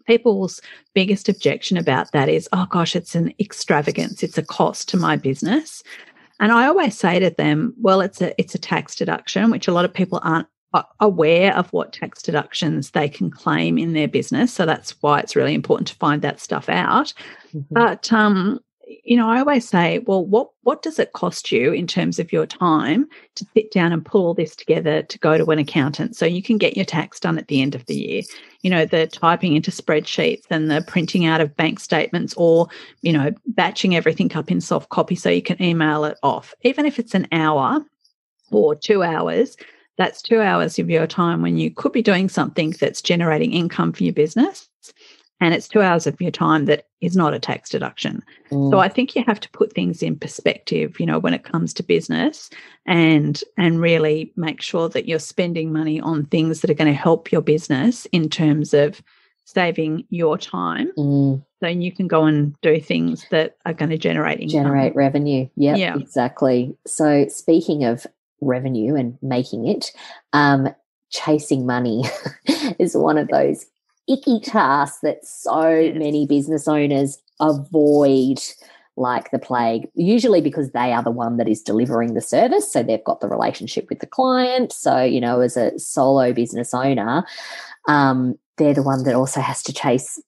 people's 0.06 0.60
biggest 0.94 1.28
objection 1.28 1.76
about 1.76 2.12
that 2.12 2.28
is, 2.28 2.48
oh 2.52 2.66
gosh, 2.70 2.96
it's 2.96 3.14
an 3.14 3.32
extravagance, 3.40 4.22
it's 4.22 4.38
a 4.38 4.42
cost 4.42 4.88
to 4.90 4.96
my 4.96 5.16
business. 5.16 5.82
And 6.38 6.52
I 6.52 6.66
always 6.66 6.96
say 6.96 7.18
to 7.18 7.30
them, 7.30 7.74
well, 7.80 8.00
it's 8.00 8.20
a 8.20 8.38
it's 8.40 8.54
a 8.54 8.58
tax 8.58 8.94
deduction, 8.94 9.50
which 9.50 9.68
a 9.68 9.72
lot 9.72 9.84
of 9.84 9.92
people 9.92 10.20
aren't 10.22 10.46
aware 11.00 11.56
of 11.56 11.72
what 11.72 11.92
tax 11.92 12.20
deductions 12.22 12.90
they 12.90 13.08
can 13.08 13.30
claim 13.30 13.78
in 13.78 13.94
their 13.94 14.08
business. 14.08 14.52
So 14.52 14.66
that's 14.66 14.90
why 15.02 15.20
it's 15.20 15.36
really 15.36 15.54
important 15.54 15.88
to 15.88 15.94
find 15.94 16.20
that 16.22 16.40
stuff 16.40 16.68
out. 16.68 17.14
Mm-hmm. 17.54 17.60
But 17.70 18.12
um, 18.12 18.60
you 18.86 19.16
know, 19.16 19.28
I 19.28 19.40
always 19.40 19.68
say, 19.68 19.98
well, 20.00 20.24
what 20.24 20.50
what 20.62 20.82
does 20.82 20.98
it 20.98 21.12
cost 21.12 21.50
you 21.50 21.72
in 21.72 21.86
terms 21.86 22.18
of 22.18 22.32
your 22.32 22.46
time 22.46 23.06
to 23.34 23.46
sit 23.54 23.72
down 23.72 23.92
and 23.92 24.04
pull 24.04 24.26
all 24.26 24.34
this 24.34 24.54
together 24.54 25.02
to 25.02 25.18
go 25.18 25.36
to 25.36 25.50
an 25.50 25.58
accountant 25.58 26.16
so 26.16 26.24
you 26.24 26.42
can 26.42 26.56
get 26.56 26.76
your 26.76 26.84
tax 26.84 27.18
done 27.18 27.36
at 27.36 27.48
the 27.48 27.62
end 27.62 27.74
of 27.74 27.84
the 27.86 27.96
year? 27.96 28.22
You 28.62 28.70
know, 28.70 28.84
the 28.84 29.08
typing 29.08 29.56
into 29.56 29.70
spreadsheets 29.70 30.44
and 30.50 30.70
the 30.70 30.84
printing 30.86 31.26
out 31.26 31.40
of 31.40 31.56
bank 31.56 31.80
statements 31.80 32.34
or, 32.36 32.68
you 33.02 33.12
know, 33.12 33.32
batching 33.48 33.96
everything 33.96 34.34
up 34.36 34.50
in 34.50 34.60
soft 34.60 34.88
copy 34.90 35.16
so 35.16 35.30
you 35.30 35.42
can 35.42 35.60
email 35.60 36.04
it 36.04 36.18
off. 36.22 36.54
Even 36.62 36.86
if 36.86 36.98
it's 36.98 37.14
an 37.14 37.26
hour 37.32 37.84
or 38.52 38.76
two 38.76 39.02
hours, 39.02 39.56
that's 39.98 40.22
two 40.22 40.40
hours 40.40 40.78
of 40.78 40.90
your 40.90 41.06
time 41.06 41.42
when 41.42 41.56
you 41.56 41.70
could 41.72 41.92
be 41.92 42.02
doing 42.02 42.28
something 42.28 42.70
that's 42.78 43.02
generating 43.02 43.52
income 43.52 43.92
for 43.92 44.04
your 44.04 44.12
business 44.12 44.68
and 45.40 45.52
it's 45.52 45.68
two 45.68 45.82
hours 45.82 46.06
of 46.06 46.20
your 46.20 46.30
time 46.30 46.64
that 46.64 46.86
is 47.00 47.16
not 47.16 47.34
a 47.34 47.38
tax 47.38 47.70
deduction. 47.70 48.22
Mm. 48.50 48.70
So 48.70 48.78
I 48.78 48.88
think 48.88 49.14
you 49.14 49.22
have 49.26 49.40
to 49.40 49.50
put 49.50 49.72
things 49.72 50.02
in 50.02 50.18
perspective, 50.18 50.98
you 50.98 51.06
know, 51.06 51.18
when 51.18 51.34
it 51.34 51.44
comes 51.44 51.74
to 51.74 51.82
business 51.82 52.48
and 52.86 53.42
and 53.58 53.80
really 53.80 54.32
make 54.36 54.62
sure 54.62 54.88
that 54.88 55.06
you're 55.06 55.18
spending 55.18 55.72
money 55.72 56.00
on 56.00 56.26
things 56.26 56.60
that 56.60 56.70
are 56.70 56.74
going 56.74 56.90
to 56.90 56.98
help 56.98 57.30
your 57.30 57.42
business 57.42 58.06
in 58.06 58.28
terms 58.28 58.72
of 58.72 59.02
saving 59.46 60.04
your 60.10 60.36
time 60.36 60.90
mm. 60.98 61.40
so 61.60 61.68
you 61.68 61.92
can 61.92 62.08
go 62.08 62.24
and 62.24 62.60
do 62.62 62.80
things 62.80 63.24
that 63.30 63.56
are 63.64 63.72
going 63.72 63.90
to 63.90 63.96
generate 63.96 64.40
income. 64.40 64.64
generate 64.64 64.94
revenue 64.96 65.48
yep, 65.54 65.78
yeah 65.78 65.96
exactly 65.96 66.76
so 66.84 67.28
speaking 67.28 67.84
of 67.84 68.04
revenue 68.40 68.96
and 68.96 69.16
making 69.22 69.68
it 69.68 69.92
um 70.32 70.68
chasing 71.10 71.64
money 71.64 72.02
is 72.80 72.96
one 72.96 73.16
of 73.16 73.28
those 73.28 73.66
icky 74.08 74.40
task 74.40 75.00
that 75.02 75.24
so 75.24 75.68
yes. 75.68 75.96
many 75.96 76.26
business 76.26 76.68
owners 76.68 77.18
avoid 77.40 78.40
like 78.96 79.30
the 79.30 79.38
plague, 79.38 79.88
usually 79.94 80.40
because 80.40 80.70
they 80.70 80.92
are 80.92 81.02
the 81.02 81.10
one 81.10 81.36
that 81.36 81.48
is 81.48 81.62
delivering 81.62 82.14
the 82.14 82.20
service. 82.20 82.72
So 82.72 82.82
they've 82.82 83.04
got 83.04 83.20
the 83.20 83.28
relationship 83.28 83.88
with 83.90 83.98
the 83.98 84.06
client. 84.06 84.72
So, 84.72 85.02
you 85.02 85.20
know, 85.20 85.40
as 85.40 85.56
a 85.56 85.78
solo 85.78 86.32
business 86.32 86.72
owner, 86.72 87.24
um, 87.88 88.38
they're 88.56 88.74
the 88.74 88.82
one 88.82 89.04
that 89.04 89.14
also 89.14 89.40
has 89.40 89.62
to 89.64 89.72
chase 89.72 90.18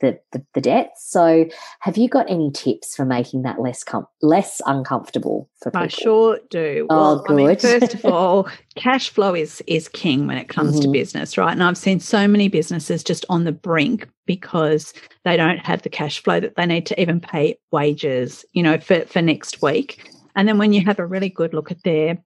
the, 0.00 0.18
the, 0.32 0.44
the 0.54 0.60
debts. 0.60 1.10
So, 1.10 1.46
have 1.80 1.96
you 1.96 2.08
got 2.08 2.30
any 2.30 2.50
tips 2.50 2.94
for 2.94 3.04
making 3.04 3.42
that 3.42 3.60
less 3.60 3.84
com- 3.84 4.06
less 4.22 4.60
uncomfortable 4.66 5.48
for 5.60 5.70
people? 5.70 5.84
I 5.84 5.88
sure 5.88 6.38
do. 6.50 6.86
Oh, 6.90 6.96
well, 6.96 7.22
good. 7.22 7.32
I 7.32 7.36
mean, 7.36 7.56
first 7.56 7.94
of 7.94 8.04
all, 8.12 8.48
cash 8.76 9.10
flow 9.10 9.34
is 9.34 9.62
is 9.66 9.88
king 9.88 10.26
when 10.26 10.38
it 10.38 10.48
comes 10.48 10.74
mm-hmm. 10.74 10.82
to 10.82 10.98
business, 10.98 11.38
right? 11.38 11.52
And 11.52 11.62
I've 11.62 11.78
seen 11.78 12.00
so 12.00 12.26
many 12.28 12.48
businesses 12.48 13.02
just 13.02 13.24
on 13.28 13.44
the 13.44 13.52
brink 13.52 14.08
because 14.26 14.92
they 15.24 15.36
don't 15.36 15.58
have 15.58 15.82
the 15.82 15.88
cash 15.88 16.22
flow 16.22 16.40
that 16.40 16.56
they 16.56 16.66
need 16.66 16.86
to 16.86 17.00
even 17.00 17.20
pay 17.20 17.58
wages, 17.72 18.44
you 18.52 18.62
know, 18.62 18.78
for 18.78 19.00
for 19.06 19.22
next 19.22 19.62
week. 19.62 20.10
And 20.36 20.46
then 20.46 20.58
when 20.58 20.72
you 20.72 20.84
have 20.84 20.98
a 20.98 21.06
really 21.06 21.28
good 21.28 21.54
look 21.54 21.70
at 21.70 21.82
their 21.82 22.18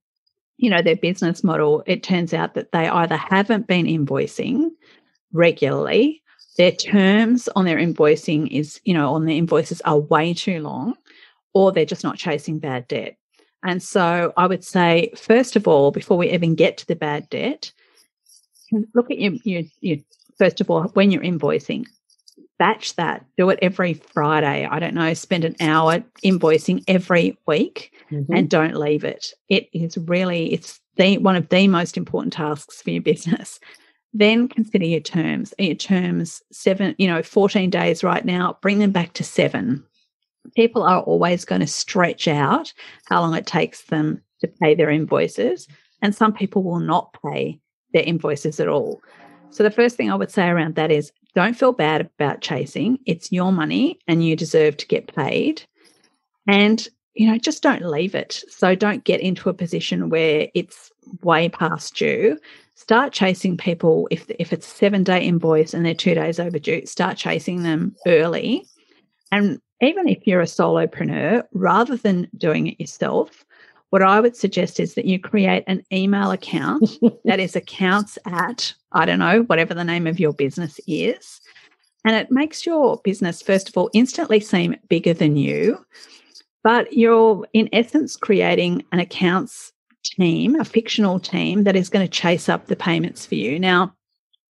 you 0.59 0.71
know 0.71 0.81
their 0.81 0.97
business 0.97 1.43
model 1.43 1.83
it 1.87 2.03
turns 2.03 2.33
out 2.33 2.55
that 2.55 2.73
they 2.73 2.89
either 2.89 3.17
haven't 3.17 3.67
been 3.67 3.87
invoicing 3.87 4.69
regularly 5.33 6.22
their 6.59 6.73
terms 6.73 7.49
on 7.57 7.65
their 7.65 7.79
invoicing 7.79 8.49
is, 8.51 8.81
you 8.85 8.95
know, 8.95 9.15
on 9.15 9.25
the 9.25 9.39
invoices 9.39 9.81
are 9.83 9.99
way 9.99 10.35
too 10.35 10.61
long, 10.61 10.95
or 11.55 11.73
they're 11.73 11.85
just 11.85 12.05
not 12.05 12.17
chasing 12.19 12.59
bad 12.59 12.87
debt. 12.89 13.17
And 13.65 13.83
so 13.83 14.33
I 14.37 14.47
would 14.47 14.65
say, 14.65 15.13
first 15.17 15.57
of 15.57 15.69
all, 15.69 15.91
before 15.91 16.19
we 16.19 16.31
even 16.31 16.55
get 16.55 16.77
to 16.79 16.87
the 16.87 16.97
bad 16.97 17.31
debt, 17.31 17.73
look 18.95 19.11
at 19.11 19.19
your, 19.19 19.33
your, 19.45 19.63
your 19.81 19.99
first 20.39 20.61
of 20.61 20.71
all, 20.71 20.85
when 20.95 21.11
you're 21.11 21.23
invoicing, 21.23 21.87
batch 22.59 22.97
that, 22.97 23.25
do 23.37 23.49
it 23.51 23.59
every 23.63 23.95
Friday. 23.95 24.67
I 24.67 24.79
don't 24.79 24.95
know, 24.95 25.15
spend 25.15 25.45
an 25.45 25.57
hour 25.61 26.03
invoicing 26.25 26.83
every 26.89 27.39
week 27.47 27.93
mm-hmm. 28.11 28.33
and 28.33 28.51
don't 28.51 28.77
leave 28.77 29.05
it. 29.05 29.29
It 29.49 29.69
is 29.73 29.97
really, 29.97 30.53
it's 30.53 30.81
the, 30.97 31.19
one 31.19 31.37
of 31.37 31.49
the 31.49 31.69
most 31.69 31.97
important 31.97 32.33
tasks 32.33 32.83
for 32.83 32.91
your 32.91 33.03
business 33.03 33.61
then 34.13 34.49
consider 34.49 34.85
your 34.85 35.01
terms. 35.01 35.55
Uh, 35.59 35.65
your 35.65 35.75
terms 35.75 36.43
seven, 36.53 36.95
you 36.99 37.07
know, 37.07 37.23
14 37.23 37.71
days 37.71 38.05
right 38.05 38.25
now, 38.25 38.59
bring 38.61 38.79
them 38.79 38.93
back 38.93 39.15
to 39.15 39.25
seven. 39.25 39.85
People 40.55 40.83
are 40.83 41.03
always 41.03 41.45
going 41.45 41.61
to 41.61 41.67
stretch 41.67 42.29
out 42.29 42.73
how 43.07 43.21
long 43.21 43.35
it 43.35 43.47
takes 43.47 43.83
them 43.85 44.21
to 44.41 44.49
pay 44.49 44.75
their 44.75 44.91
invoices. 44.91 45.69
And 46.03 46.15
some 46.15 46.33
people 46.33 46.63
will 46.63 46.81
not 46.81 47.17
pay 47.25 47.61
their 47.93 48.03
invoices 48.03 48.59
at 48.61 48.69
all. 48.69 49.01
So 49.51 49.63
the 49.63 49.71
first 49.71 49.97
thing 49.97 50.11
I 50.11 50.15
would 50.15 50.31
say 50.31 50.49
around 50.49 50.75
that 50.75 50.91
is 50.91 51.13
don't 51.35 51.55
feel 51.55 51.73
bad 51.73 52.03
about 52.03 52.41
chasing. 52.41 52.99
It's 53.07 53.33
your 53.33 53.53
money 53.53 53.99
and 54.07 54.25
you 54.25 54.37
deserve 54.37 54.77
to 54.79 54.87
get 54.87 55.15
paid. 55.15 55.63
And, 56.47 56.87
you 57.15 57.27
know, 57.27 57.39
just 57.39 57.63
don't 57.63 57.85
leave 57.85 58.15
it. 58.15 58.43
So 58.49 58.75
don't 58.75 59.05
get 59.05 59.21
into 59.21 59.49
a 59.49 59.55
position 59.55 60.09
where 60.09 60.49
it's 60.55 60.91
way 61.23 61.49
past 61.49 61.95
due. 61.97 62.39
Start 62.75 63.13
chasing 63.13 63.57
people 63.57 64.09
if 64.11 64.31
if 64.39 64.53
it's 64.53 64.67
a 64.67 64.77
seven 64.77 65.05
day 65.05 65.23
invoice 65.23 65.75
and 65.75 65.85
they're 65.85 65.95
two 65.95 66.15
days 66.15 66.41
overdue 66.41 66.87
start 66.87 67.17
chasing 67.17 67.63
them 67.63 67.95
early. 68.07 68.67
And 69.31 69.61
even 69.83 70.09
if 70.09 70.27
you're 70.27 70.41
a 70.41 70.45
solopreneur 70.45 71.43
rather 71.53 71.97
than 71.97 72.29
doing 72.37 72.69
it 72.69 72.81
yourself 72.81 73.45
what 73.91 74.03
i 74.03 74.21
would 74.21 74.35
suggest 74.35 74.81
is 74.81 74.95
that 74.95 75.05
you 75.05 75.19
create 75.19 75.65
an 75.67 75.83
email 75.93 76.31
account 76.31 76.89
that 77.25 77.41
is 77.41 77.55
accounts 77.55 78.17
at 78.27 78.73
i 78.93 79.05
don't 79.05 79.19
know 79.19 79.43
whatever 79.43 79.75
the 79.75 79.85
name 79.85 80.07
of 80.07 80.19
your 80.19 80.33
business 80.33 80.81
is. 80.87 81.41
And 82.05 82.17
it 82.17 82.33
makes 82.33 82.65
your 82.65 83.01
business 83.05 83.43
first 83.43 83.69
of 83.69 83.77
all 83.77 83.91
instantly 83.93 84.41
seem 84.41 84.77
bigger 84.89 85.13
than 85.13 85.37
you 85.37 85.85
but 86.63 86.93
you're 86.93 87.47
in 87.53 87.69
essence 87.73 88.17
creating 88.17 88.85
an 88.93 89.01
accounts 89.01 89.73
team, 90.05 90.59
a 90.59 90.65
fictional 90.65 91.21
team 91.21 91.65
that 91.65 91.77
is 91.77 91.89
going 91.89 92.05
to 92.05 92.11
chase 92.11 92.49
up 92.49 92.67
the 92.67 92.77
payments 92.77 93.27
for 93.27 93.35
you. 93.35 93.59
Now, 93.59 93.95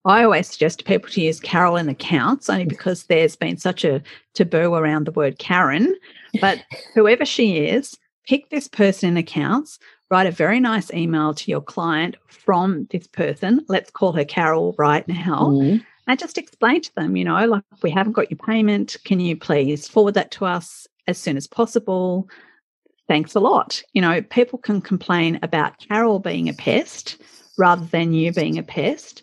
I 0.05 0.25
always 0.25 0.49
suggest 0.49 0.81
to 0.81 0.85
people 0.85 1.09
to 1.11 1.21
use 1.21 1.39
Carol 1.39 1.77
in 1.77 1.89
accounts 1.89 2.51
only 2.51 2.65
because 2.65 3.05
there's 3.05 3.37
been 3.37 3.57
such 3.57 3.85
a 3.85 4.03
taboo 4.35 4.75
around 4.75 5.07
the 5.07 5.13
word 5.13 5.39
Karen. 5.39 5.95
But 6.41 6.63
whoever 6.95 7.25
she 7.25 7.59
is, 7.59 7.97
pick 8.27 8.51
this 8.51 8.67
person 8.67 9.11
in 9.11 9.17
accounts, 9.17 9.79
write 10.11 10.27
a 10.27 10.33
very 10.33 10.59
nice 10.59 10.93
email 10.93 11.35
to 11.35 11.51
your 11.51 11.61
client 11.61 12.17
from 12.29 12.89
this 12.91 13.07
person. 13.07 13.65
Let's 13.69 13.91
call 13.91 14.13
her 14.13 14.25
Carol 14.25 14.75
right 14.77 15.07
now. 15.07 15.51
Mm. 15.53 15.85
And 16.09 16.19
just 16.19 16.37
explain 16.37 16.81
to 16.81 16.95
them, 16.97 17.17
you 17.17 17.25
know, 17.25 17.47
like 17.47 17.63
we 17.83 17.91
haven't 17.91 18.13
got 18.13 18.29
your 18.29 18.39
payment. 18.39 18.97
Can 19.05 19.21
you 19.21 19.37
please 19.37 19.87
forward 19.87 20.15
that 20.15 20.33
to 20.33 20.47
us 20.47 20.89
as 21.07 21.19
soon 21.19 21.37
as 21.37 21.47
possible? 21.47 22.29
Thanks 23.09 23.35
a 23.35 23.41
lot. 23.41 23.83
You 23.93 24.03
know, 24.03 24.23
people 24.23 24.59
can 24.59 24.81
complain 24.81 25.39
about 25.43 25.79
Carol 25.79 26.19
being 26.19 26.49
a 26.49 26.55
pest 26.55 27.21
rather 27.59 27.85
than 27.87 28.13
you 28.13 28.33
being 28.33 28.59
a 28.59 28.63
pest 28.63 29.23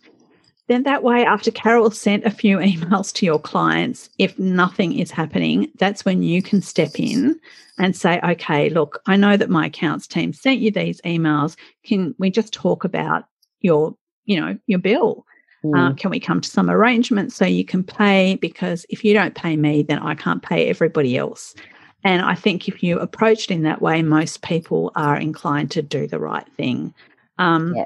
then 0.69 0.83
that 0.83 1.03
way, 1.03 1.25
after 1.25 1.51
Carol 1.51 1.91
sent 1.91 2.23
a 2.23 2.31
few 2.31 2.59
emails 2.59 3.11
to 3.15 3.25
your 3.25 3.39
clients, 3.39 4.09
if 4.17 4.39
nothing 4.39 4.97
is 4.97 5.11
happening, 5.11 5.69
that's 5.77 6.05
when 6.05 6.23
you 6.23 6.41
can 6.41 6.61
step 6.61 6.91
in 6.97 7.37
and 7.77 7.95
say, 7.95 8.21
okay, 8.23 8.69
look, 8.69 9.01
I 9.05 9.17
know 9.17 9.35
that 9.35 9.49
my 9.49 9.65
accounts 9.65 10.07
team 10.07 10.31
sent 10.31 10.59
you 10.59 10.71
these 10.71 11.01
emails. 11.01 11.57
Can 11.83 12.15
we 12.19 12.29
just 12.29 12.53
talk 12.53 12.83
about 12.83 13.25
your, 13.61 13.95
you 14.25 14.39
know, 14.39 14.57
your 14.67 14.79
bill? 14.79 15.25
Mm. 15.63 15.91
Uh, 15.91 15.93
can 15.95 16.12
we 16.12 16.19
come 16.19 16.41
to 16.41 16.50
some 16.50 16.69
arrangement 16.69 17.34
so 17.34 17.45
you 17.45 17.65
can 17.65 17.84
pay? 17.84 18.36
Because 18.36 18.86
if 18.89 19.04
you 19.04 19.13
don't 19.13 19.36
pay 19.36 19.58
me, 19.58 19.84
then 19.84 20.00
I 20.00 20.15
can't 20.15 20.41
pay 20.41 20.67
everybody 20.67 21.17
else. 21.17 21.56
And 22.04 22.22
I 22.22 22.36
think 22.36 22.67
if 22.67 22.82
you 22.82 22.98
approach 23.00 23.45
it 23.45 23.52
in 23.52 23.63
that 23.63 23.82
way, 23.82 24.02
most 24.02 24.41
people 24.41 24.91
are 24.95 25.17
inclined 25.17 25.72
to 25.72 25.82
do 25.82 26.08
the 26.08 26.19
right 26.19 26.48
thing. 26.56 26.93
Um, 27.38 27.76
yeah 27.76 27.86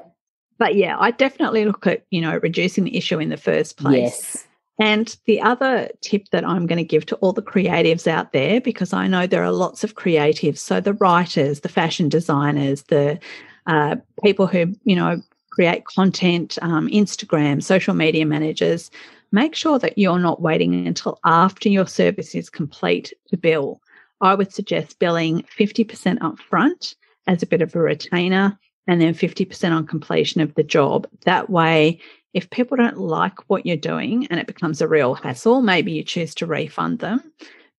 but 0.64 0.76
yeah, 0.76 0.96
I 0.98 1.12
definitely 1.12 1.66
look 1.66 1.88
at, 1.88 2.06
you 2.10 2.22
know, 2.22 2.40
reducing 2.42 2.86
the 2.86 2.96
issue 2.96 3.20
in 3.20 3.28
the 3.28 3.36
first 3.36 3.78
place. 3.78 3.98
Yes. 4.00 4.48
And 4.80 5.16
the 5.26 5.42
other 5.42 5.90
tip 6.02 6.30
that 6.30 6.48
I'm 6.48 6.68
going 6.68 6.78
to 6.78 6.84
give 6.84 7.06
to 7.08 7.16
all 7.18 7.34
the 7.34 7.42
creatives 7.42 8.08
out 8.08 8.32
there, 8.32 8.60
because 8.60 8.94
I 8.94 9.08
know 9.08 9.28
there 9.28 9.44
are 9.44 9.52
lots 9.52 9.84
of 9.84 9.96
creatives, 9.96 10.60
so 10.60 10.80
the 10.80 10.94
writers, 10.94 11.60
the 11.60 11.70
fashion 11.70 12.08
designers, 12.08 12.84
the 12.84 13.20
uh, 13.68 13.98
people 14.24 14.48
who, 14.48 14.74
you 14.84 14.96
know, 14.96 15.22
create 15.54 15.86
content, 15.86 16.58
um, 16.64 16.88
Instagram, 16.90 17.62
social 17.62 17.94
media 17.94 18.26
managers, 18.26 18.90
make 19.32 19.54
sure 19.54 19.78
that 19.78 20.00
you're 20.00 20.18
not 20.18 20.42
waiting 20.42 20.88
until 20.88 21.20
after 21.26 21.70
your 21.70 21.86
service 21.86 22.34
is 22.34 22.50
complete 22.50 23.14
to 23.28 23.38
bill. 23.38 23.80
I 24.20 24.34
would 24.34 24.52
suggest 24.52 24.98
billing 24.98 25.44
50% 25.44 26.18
upfront 26.20 26.96
as 27.28 27.44
a 27.44 27.46
bit 27.46 27.62
of 27.62 27.76
a 27.76 27.80
retainer 27.80 28.58
and 28.88 29.00
then 29.00 29.14
50% 29.14 29.72
on 29.72 29.86
completion 29.86 30.42
of 30.42 30.56
the 30.56 30.64
job. 30.64 31.08
That 31.26 31.52
way, 31.52 32.00
if 32.34 32.50
people 32.50 32.76
don't 32.76 32.98
like 32.98 33.48
what 33.48 33.68
you're 33.68 33.78
doing 33.78 34.26
and 34.32 34.40
it 34.40 34.48
becomes 34.48 34.82
a 34.82 34.88
real 34.88 35.14
hassle, 35.14 35.62
maybe 35.62 35.92
you 35.92 36.04
choose 36.04 36.34
to 36.36 36.48
refund 36.48 36.98
them. 36.98 37.32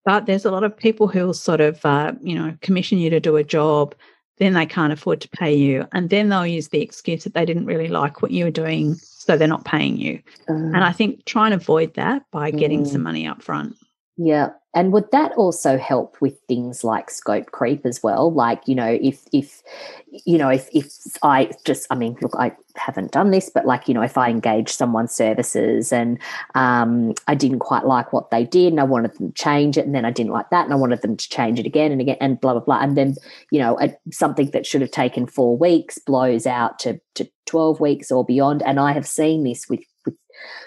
But 0.04 0.26
there's 0.26 0.44
a 0.44 0.50
lot 0.52 0.62
of 0.62 0.76
people 0.76 1.08
who 1.08 1.26
will 1.26 1.34
sort 1.34 1.60
of, 1.60 1.84
uh, 1.84 2.12
you 2.22 2.36
know, 2.36 2.56
commission 2.60 2.98
you 2.98 3.10
to 3.10 3.18
do 3.18 3.36
a 3.36 3.42
job, 3.42 3.96
then 4.38 4.54
they 4.54 4.66
can't 4.66 4.92
afford 4.92 5.20
to 5.20 5.28
pay 5.28 5.54
you. 5.54 5.86
And 5.92 6.10
then 6.10 6.28
they'll 6.28 6.46
use 6.46 6.68
the 6.68 6.82
excuse 6.82 7.24
that 7.24 7.34
they 7.34 7.44
didn't 7.44 7.66
really 7.66 7.88
like 7.88 8.22
what 8.22 8.30
you 8.30 8.44
were 8.44 8.50
doing, 8.50 8.94
so 8.94 9.36
they're 9.36 9.46
not 9.48 9.64
paying 9.64 9.96
you. 9.96 10.20
And 10.48 10.84
I 10.84 10.92
think 10.92 11.24
try 11.24 11.46
and 11.46 11.54
avoid 11.54 11.94
that 11.94 12.28
by 12.30 12.50
getting 12.50 12.84
mm. 12.84 12.86
some 12.88 13.02
money 13.02 13.26
up 13.26 13.42
front. 13.42 13.76
Yeah. 14.16 14.50
And 14.76 14.92
would 14.92 15.10
that 15.12 15.32
also 15.32 15.78
help 15.78 16.16
with 16.20 16.38
things 16.48 16.82
like 16.82 17.08
scope 17.10 17.52
creep 17.52 17.86
as 17.86 18.02
well? 18.02 18.32
Like, 18.32 18.66
you 18.66 18.74
know, 18.74 18.98
if 19.00 19.22
if 19.32 19.62
you 20.10 20.36
know, 20.36 20.48
if 20.48 20.68
if 20.72 20.92
I 21.22 21.50
just 21.64 21.86
I 21.90 21.94
mean, 21.94 22.16
look, 22.20 22.34
I 22.36 22.52
haven't 22.76 23.12
done 23.12 23.30
this, 23.30 23.50
but 23.50 23.66
like, 23.66 23.86
you 23.88 23.94
know, 23.94 24.02
if 24.02 24.18
I 24.18 24.30
engage 24.30 24.70
someone's 24.70 25.14
services 25.14 25.92
and 25.92 26.18
um 26.56 27.14
I 27.28 27.34
didn't 27.36 27.60
quite 27.60 27.86
like 27.86 28.12
what 28.12 28.30
they 28.30 28.44
did 28.44 28.72
and 28.72 28.80
I 28.80 28.84
wanted 28.84 29.14
them 29.14 29.28
to 29.28 29.34
change 29.34 29.78
it 29.78 29.86
and 29.86 29.94
then 29.94 30.04
I 30.04 30.10
didn't 30.10 30.32
like 30.32 30.50
that 30.50 30.64
and 30.64 30.72
I 30.72 30.76
wanted 30.76 31.02
them 31.02 31.16
to 31.16 31.28
change 31.28 31.58
it 31.60 31.66
again 31.66 31.92
and 31.92 32.00
again 32.00 32.16
and 32.20 32.40
blah 32.40 32.52
blah 32.54 32.62
blah. 32.62 32.80
And 32.80 32.96
then, 32.96 33.14
you 33.50 33.60
know, 33.60 33.78
something 34.12 34.50
that 34.50 34.66
should 34.66 34.80
have 34.80 34.90
taken 34.90 35.26
four 35.26 35.56
weeks 35.56 35.98
blows 35.98 36.46
out 36.46 36.80
to 36.80 37.00
to 37.14 37.28
12 37.46 37.80
weeks 37.80 38.10
or 38.10 38.24
beyond. 38.24 38.62
And 38.62 38.80
I 38.80 38.92
have 38.92 39.06
seen 39.06 39.44
this 39.44 39.68
with 39.68 39.80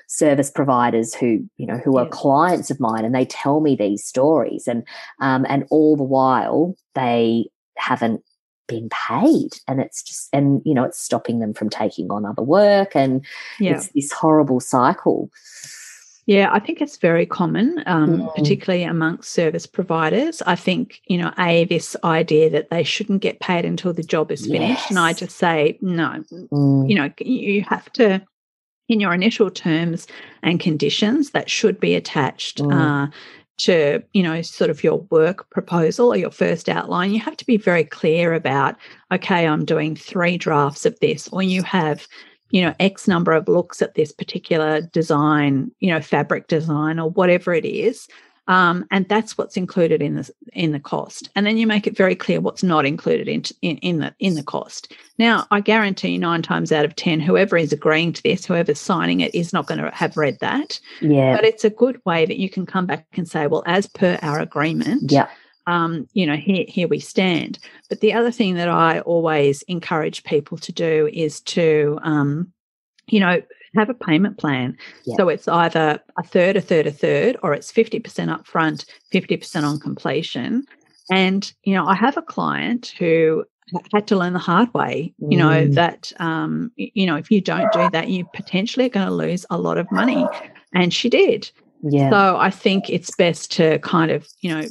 service 0.07 0.49
providers 0.49 1.13
who 1.13 1.47
you 1.57 1.65
know 1.65 1.77
who 1.77 1.97
are 1.97 2.07
clients 2.07 2.69
of 2.69 2.79
mine 2.79 3.05
and 3.05 3.13
they 3.13 3.25
tell 3.25 3.59
me 3.59 3.75
these 3.75 4.03
stories 4.03 4.67
and 4.67 4.83
um, 5.19 5.45
and 5.49 5.65
all 5.69 5.95
the 5.95 6.03
while 6.03 6.75
they 6.95 7.45
haven't 7.77 8.21
been 8.67 8.89
paid 8.89 9.49
and 9.67 9.79
it's 9.79 10.03
just 10.03 10.29
and 10.33 10.61
you 10.65 10.73
know 10.73 10.83
it's 10.83 10.99
stopping 10.99 11.39
them 11.39 11.53
from 11.53 11.69
taking 11.69 12.11
on 12.11 12.25
other 12.25 12.41
work 12.41 12.95
and 12.95 13.25
yeah. 13.59 13.75
it's 13.75 13.87
this 13.89 14.11
horrible 14.11 14.59
cycle 14.59 15.29
yeah, 16.27 16.49
I 16.51 16.59
think 16.59 16.81
it's 16.81 16.97
very 16.97 17.25
common, 17.25 17.81
um, 17.85 18.17
mm. 18.17 18.35
particularly 18.35 18.83
amongst 18.83 19.31
service 19.31 19.65
providers. 19.65 20.41
I 20.45 20.57
think, 20.57 21.01
you 21.07 21.17
know, 21.17 21.31
A, 21.39 21.63
this 21.63 21.95
idea 22.03 22.49
that 22.49 22.69
they 22.69 22.83
shouldn't 22.83 23.21
get 23.21 23.39
paid 23.39 23.63
until 23.63 23.93
the 23.93 24.03
job 24.03 24.29
is 24.29 24.45
finished. 24.45 24.81
Yes. 24.81 24.89
And 24.89 24.99
I 24.99 25.13
just 25.13 25.37
say, 25.37 25.79
no, 25.79 26.25
mm. 26.51 26.89
you 26.89 26.95
know, 26.95 27.09
you 27.21 27.63
have 27.63 27.89
to 27.93 28.21
in 28.89 28.99
your 28.99 29.13
initial 29.13 29.49
terms 29.49 30.07
and 30.43 30.59
conditions 30.59 31.31
that 31.31 31.49
should 31.49 31.79
be 31.79 31.95
attached 31.95 32.59
mm. 32.59 32.73
uh, 32.73 33.11
to 33.57 34.01
you 34.13 34.21
know 34.21 34.41
sort 34.41 34.69
of 34.69 34.83
your 34.83 34.99
work 35.09 35.49
proposal 35.49 36.13
or 36.13 36.17
your 36.17 36.31
first 36.31 36.69
outline 36.69 37.11
you 37.11 37.19
have 37.19 37.37
to 37.37 37.45
be 37.45 37.57
very 37.57 37.83
clear 37.83 38.33
about 38.33 38.75
okay 39.11 39.47
i'm 39.47 39.65
doing 39.65 39.95
three 39.95 40.37
drafts 40.37 40.85
of 40.85 40.97
this 40.99 41.27
or 41.29 41.41
you 41.41 41.63
have 41.63 42.07
you 42.51 42.61
know 42.61 42.73
x 42.79 43.07
number 43.07 43.31
of 43.33 43.47
looks 43.47 43.81
at 43.81 43.95
this 43.95 44.11
particular 44.11 44.81
design 44.81 45.71
you 45.79 45.91
know 45.91 45.99
fabric 45.99 46.47
design 46.47 46.99
or 46.99 47.09
whatever 47.09 47.53
it 47.53 47.65
is 47.65 48.07
um, 48.47 48.85
and 48.91 49.07
that's 49.09 49.37
what's 49.37 49.57
included 49.57 50.01
in 50.01 50.15
the 50.15 50.29
in 50.53 50.71
the 50.71 50.79
cost. 50.79 51.29
And 51.35 51.45
then 51.45 51.57
you 51.57 51.67
make 51.67 51.85
it 51.85 51.97
very 51.97 52.15
clear 52.15 52.39
what's 52.39 52.63
not 52.63 52.85
included 52.85 53.27
in, 53.27 53.43
in 53.61 53.77
in 53.77 53.99
the 53.99 54.15
in 54.19 54.35
the 54.35 54.43
cost. 54.43 54.93
Now, 55.17 55.45
I 55.51 55.61
guarantee 55.61 56.17
nine 56.17 56.41
times 56.41 56.71
out 56.71 56.85
of 56.85 56.95
ten, 56.95 57.19
whoever 57.19 57.57
is 57.57 57.73
agreeing 57.73 58.13
to 58.13 58.23
this, 58.23 58.45
whoever's 58.45 58.79
signing 58.79 59.21
it, 59.21 59.33
is 59.35 59.53
not 59.53 59.67
going 59.67 59.81
to 59.81 59.91
have 59.91 60.15
read 60.15 60.37
that. 60.41 60.79
Yeah. 61.01 61.35
But 61.35 61.45
it's 61.45 61.65
a 61.65 61.69
good 61.69 62.01
way 62.05 62.25
that 62.25 62.37
you 62.37 62.49
can 62.49 62.65
come 62.65 62.85
back 62.85 63.05
and 63.13 63.27
say, 63.27 63.47
well, 63.47 63.63
as 63.65 63.87
per 63.87 64.17
our 64.21 64.39
agreement. 64.39 65.11
Yeah. 65.11 65.27
Um, 65.65 66.07
you 66.13 66.25
know, 66.25 66.37
here 66.37 66.63
here 66.67 66.87
we 66.87 66.99
stand. 66.99 67.59
But 67.89 67.99
the 67.99 68.13
other 68.13 68.31
thing 68.31 68.55
that 68.55 68.69
I 68.69 69.01
always 69.01 69.63
encourage 69.63 70.23
people 70.23 70.57
to 70.59 70.71
do 70.71 71.09
is 71.11 71.41
to 71.41 71.99
um, 72.03 72.53
you 73.07 73.19
know, 73.19 73.41
have 73.77 73.89
a 73.89 73.93
payment 73.93 74.37
plan. 74.37 74.77
So 75.15 75.29
it's 75.29 75.47
either 75.47 75.99
a 76.17 76.23
third, 76.23 76.57
a 76.57 76.61
third, 76.61 76.87
a 76.87 76.91
third, 76.91 77.37
or 77.43 77.53
it's 77.53 77.71
50% 77.71 78.01
upfront, 78.03 78.85
50% 79.13 79.63
on 79.63 79.79
completion. 79.79 80.65
And, 81.11 81.51
you 81.63 81.73
know, 81.73 81.85
I 81.85 81.95
have 81.95 82.17
a 82.17 82.21
client 82.21 82.93
who 82.99 83.45
had 83.93 84.07
to 84.07 84.17
learn 84.17 84.33
the 84.33 84.39
hard 84.39 84.73
way, 84.73 85.13
you 85.19 85.37
know, 85.37 85.49
mm. 85.49 85.73
that, 85.75 86.11
um, 86.19 86.71
you 86.75 87.05
know, 87.05 87.15
if 87.15 87.29
you 87.29 87.41
don't 87.41 87.71
do 87.73 87.89
that, 87.91 88.09
you 88.09 88.25
potentially 88.33 88.85
are 88.85 88.89
going 88.89 89.07
to 89.07 89.13
lose 89.13 89.45
a 89.49 89.57
lot 89.57 89.77
of 89.77 89.91
money. 89.91 90.25
And 90.73 90.93
she 90.93 91.09
did. 91.09 91.51
Yeah. 91.83 92.09
So 92.09 92.37
I 92.37 92.49
think 92.49 92.89
it's 92.89 93.13
best 93.15 93.51
to 93.53 93.79
kind 93.79 94.11
of, 94.11 94.27
you 94.41 94.53
know, 94.53 94.67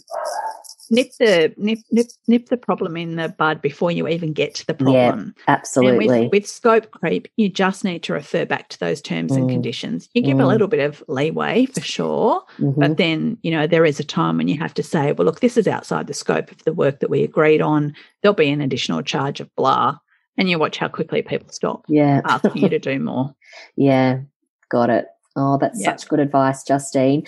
nip 0.90 1.11
the 1.18 1.53
nip 1.57 1.79
nip 1.90 2.07
nip 2.29 2.49
the 2.49 2.57
problem 2.57 2.96
in 2.96 3.16
the 3.16 3.29
bud 3.29 3.61
before 3.61 3.90
you 3.90 4.09
even 4.09 4.33
get 4.33 4.55
to 4.57 4.66
the 4.66 4.75
problem. 4.75 5.35
Yeah, 5.37 5.44
absolutely. 5.49 6.22
With, 6.22 6.33
with, 6.33 6.46
scope 6.46 6.90
creep, 6.90 7.29
you 7.37 7.49
just 7.49 7.85
need 7.85 8.03
to 8.05 8.12
refer 8.12 8.44
back 8.44 8.68
to 8.70 8.81
those 8.81 9.01
terms 9.01 9.33
mm. 9.33 9.37
and 9.37 9.51
conditions. 9.51 10.09
You 10.14 10.22
give 10.22 10.38
mm. 10.38 10.42
a 10.42 10.46
little 10.46 10.68
bit 10.68 10.81
of 10.81 11.03
leeway 11.09 11.66
for 11.66 11.81
sure, 11.81 12.42
mm-hmm. 12.59 12.81
but 12.81 12.96
then 12.96 13.38
you 13.42 13.51
know 13.51 13.66
there 13.66 13.85
is 13.85 14.01
a 14.01 14.05
time 14.05 14.37
when 14.38 14.49
you 14.49 14.59
have 14.59 14.75
to 14.75 14.83
say, 14.83 15.12
well, 15.12 15.27
look, 15.27 15.40
this 15.40 15.57
is 15.57 15.68
outside 15.68 16.07
the 16.07 16.14
scope 16.14 16.51
of 16.51 16.62
the 16.64 16.72
work 16.72 17.01
that 17.01 17.11
we 17.11 17.22
agreed 17.22 17.61
on. 17.61 17.94
There'll 18.22 18.35
be 18.35 18.51
an 18.51 18.61
additional 18.61 19.03
charge 19.03 19.40
of 19.40 19.55
blah, 19.57 19.99
and 20.37 20.49
you 20.49 20.59
watch 20.59 20.79
how 20.79 20.88
quickly 20.88 21.22
people 21.22 21.51
stop. 21.51 21.85
Yeah, 21.88 22.20
asking 22.25 22.62
you 22.62 22.68
to 22.68 22.79
do 22.90 22.99
more. 22.99 23.35
Yeah, 23.77 24.20
got 24.68 24.90
it. 24.90 25.07
Oh, 25.37 25.59
that's 25.59 25.85
such 25.85 26.09
good 26.09 26.20
advice, 26.20 26.64
Justine. 26.64 27.27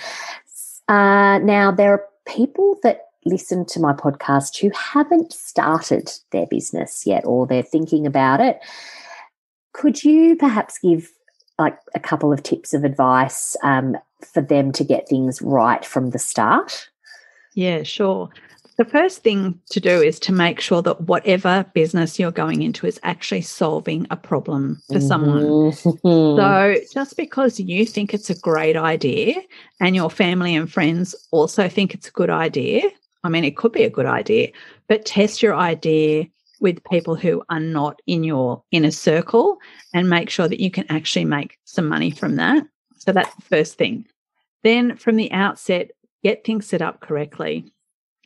Uh, 0.89 1.39
now 1.39 1.71
there 1.71 1.93
are 1.93 2.05
people 2.27 2.79
that 2.83 3.08
listen 3.25 3.65
to 3.67 3.81
my 3.81 3.93
podcast 3.93 4.59
who 4.59 4.71
haven't 4.75 5.33
started 5.33 6.11
their 6.33 6.47
business 6.47 7.07
yet 7.07 7.25
or 7.25 7.47
they're 7.47 7.63
thinking 7.63 8.07
about 8.07 8.41
it, 8.41 8.61
could 9.73 10.03
you 10.03 10.37
perhaps 10.37 10.79
give 10.79 11.11
like 11.59 11.79
a 11.95 12.01
couple 12.01 12.33
of 12.33 12.43
tips 12.43 12.73
of 12.73 12.85
advice 12.85 13.57
um, 13.63 13.97
for 14.33 14.41
them 14.41 14.73
to 14.73 14.85
get 14.85 15.09
things 15.09 15.43
right 15.43 15.85
from 15.85 16.11
the 16.11 16.19
start? 16.19 16.89
Yeah, 17.55 17.83
sure. 17.83 18.31
The 18.77 18.85
first 18.85 19.25
thing 19.25 19.61
to 19.71 19.81
do 19.81 20.01
is 20.01 20.21
to 20.21 20.33
make 20.33 20.61
sure 20.61 20.83
that 20.83 21.01
whatever 21.01 21.67
business 21.75 22.17
you're 22.17 22.31
going 22.31 22.63
into 22.63 22.87
is 22.87 23.01
actually 23.03 23.41
solving 23.41 24.07
a 24.11 24.17
problem 24.17 24.81
for 24.87 25.01
someone. 25.01 25.43
Mm-hmm. 25.43 26.39
So, 26.39 26.77
just 26.93 27.17
because 27.17 27.59
you 27.59 27.85
think 27.85 28.15
it's 28.15 28.31
a 28.31 28.39
great 28.39 28.77
idea 28.77 29.35
and 29.81 29.97
your 29.97 30.11
family 30.11 30.55
and 30.55 30.73
friends 30.73 31.17
also 31.33 31.69
think 31.69 31.93
it's 31.93 32.07
a 32.07 32.13
good 32.13 32.31
idea 32.31 32.83
I 33.25 33.29
mean, 33.29 33.45
it 33.45 33.57
could 33.57 33.73
be 33.73 33.85
a 33.85 33.91
good 33.91 34.07
idea, 34.07 34.53
but 34.89 35.05
test 35.05 35.43
your 35.43 35.55
idea 35.55 36.27
with 36.61 36.83
people 36.85 37.15
who 37.15 37.43
are 37.49 37.61
not 37.61 38.01
in 38.07 38.25
your 38.25 38.63
inner 38.71 38.91
circle 38.91 39.59
and 39.95 40.11
make 40.11 40.31
sure 40.31 40.49
that 40.49 40.61
you 40.61 40.71
can 40.71 40.85
actually 40.89 41.25
make 41.25 41.59
some 41.65 41.89
money 41.89 42.11
from 42.11 42.37
that. 42.37 42.65
So 42.97 43.13
that's 43.13 43.35
the 43.37 43.43
first 43.43 43.79
thing. 43.79 44.07
Then 44.65 44.97
from 44.97 45.17
the 45.17 45.31
outset, 45.31 45.91
get 46.23 46.45
things 46.45 46.67
set 46.67 46.83
up 46.83 47.01
correctly. 47.01 47.73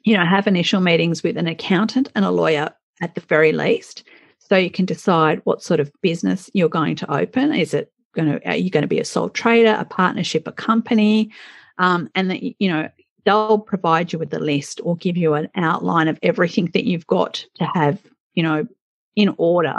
you 0.05 0.17
know, 0.17 0.25
have 0.25 0.47
initial 0.47 0.81
meetings 0.81 1.23
with 1.23 1.37
an 1.37 1.47
accountant 1.47 2.11
and 2.15 2.25
a 2.25 2.31
lawyer 2.31 2.71
at 3.01 3.15
the 3.15 3.21
very 3.23 3.53
least. 3.53 4.05
So 4.39 4.57
you 4.57 4.71
can 4.71 4.85
decide 4.85 5.41
what 5.45 5.63
sort 5.63 5.81
of 5.81 5.93
business 6.03 6.51
you're 6.53 6.69
going 6.69 6.97
to 6.97 7.15
open. 7.15 7.55
Is 7.55 7.75
it 7.75 7.93
going 8.15 8.31
to, 8.31 8.49
are 8.49 8.57
you 8.57 8.71
going 8.71 8.83
to 8.83 8.89
be 8.89 9.01
a 9.01 9.05
sole 9.05 9.31
trader, 9.31 9.77
a 9.79 9.85
partnership, 9.85 10.47
a 10.47 10.53
company? 10.53 11.31
Um, 11.79 12.11
and 12.15 12.31
that, 12.31 12.43
you 12.43 12.69
know, 12.69 12.89
they'll 13.25 13.59
provide 13.59 14.13
you 14.13 14.19
with 14.19 14.31
the 14.31 14.41
list 14.41 14.81
or 14.85 14.97
give 14.97 15.17
you 15.17 15.35
an 15.35 15.49
outline 15.55 16.09
of 16.09 16.19
everything 16.23 16.71
that 16.75 16.85
you've 16.85 17.07
got 17.07 17.45
to 17.55 17.65
have, 17.75 18.01
you 18.35 18.43
know, 18.43 18.67
in 19.15 19.35
order 19.39 19.79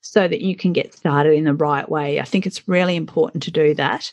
so 0.00 0.28
that 0.28 0.40
you 0.40 0.56
can 0.56 0.72
get 0.72 0.94
started 0.94 1.32
in 1.32 1.44
the 1.44 1.54
right 1.54 1.88
way. 1.88 2.20
I 2.20 2.24
think 2.24 2.46
it's 2.46 2.68
really 2.68 2.96
important 2.96 3.42
to 3.44 3.50
do 3.50 3.74
that 3.74 4.10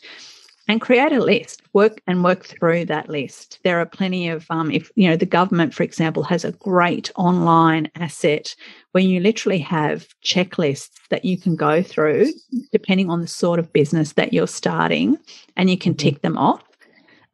and 0.68 0.80
create 0.80 1.12
a 1.12 1.22
list 1.22 1.62
work 1.72 2.00
and 2.06 2.24
work 2.24 2.44
through 2.44 2.84
that 2.84 3.08
list 3.08 3.58
there 3.62 3.78
are 3.78 3.86
plenty 3.86 4.28
of 4.28 4.46
um, 4.50 4.70
if 4.70 4.90
you 4.94 5.08
know 5.08 5.16
the 5.16 5.26
government 5.26 5.74
for 5.74 5.82
example 5.82 6.22
has 6.22 6.44
a 6.44 6.52
great 6.52 7.10
online 7.16 7.90
asset 7.94 8.54
where 8.92 9.04
you 9.04 9.20
literally 9.20 9.58
have 9.58 10.08
checklists 10.24 10.90
that 11.10 11.24
you 11.24 11.38
can 11.38 11.56
go 11.56 11.82
through 11.82 12.26
depending 12.72 13.10
on 13.10 13.20
the 13.20 13.26
sort 13.26 13.58
of 13.58 13.72
business 13.72 14.14
that 14.14 14.32
you're 14.32 14.46
starting 14.46 15.16
and 15.56 15.70
you 15.70 15.78
can 15.78 15.92
mm-hmm. 15.92 16.08
tick 16.08 16.22
them 16.22 16.36
off 16.36 16.62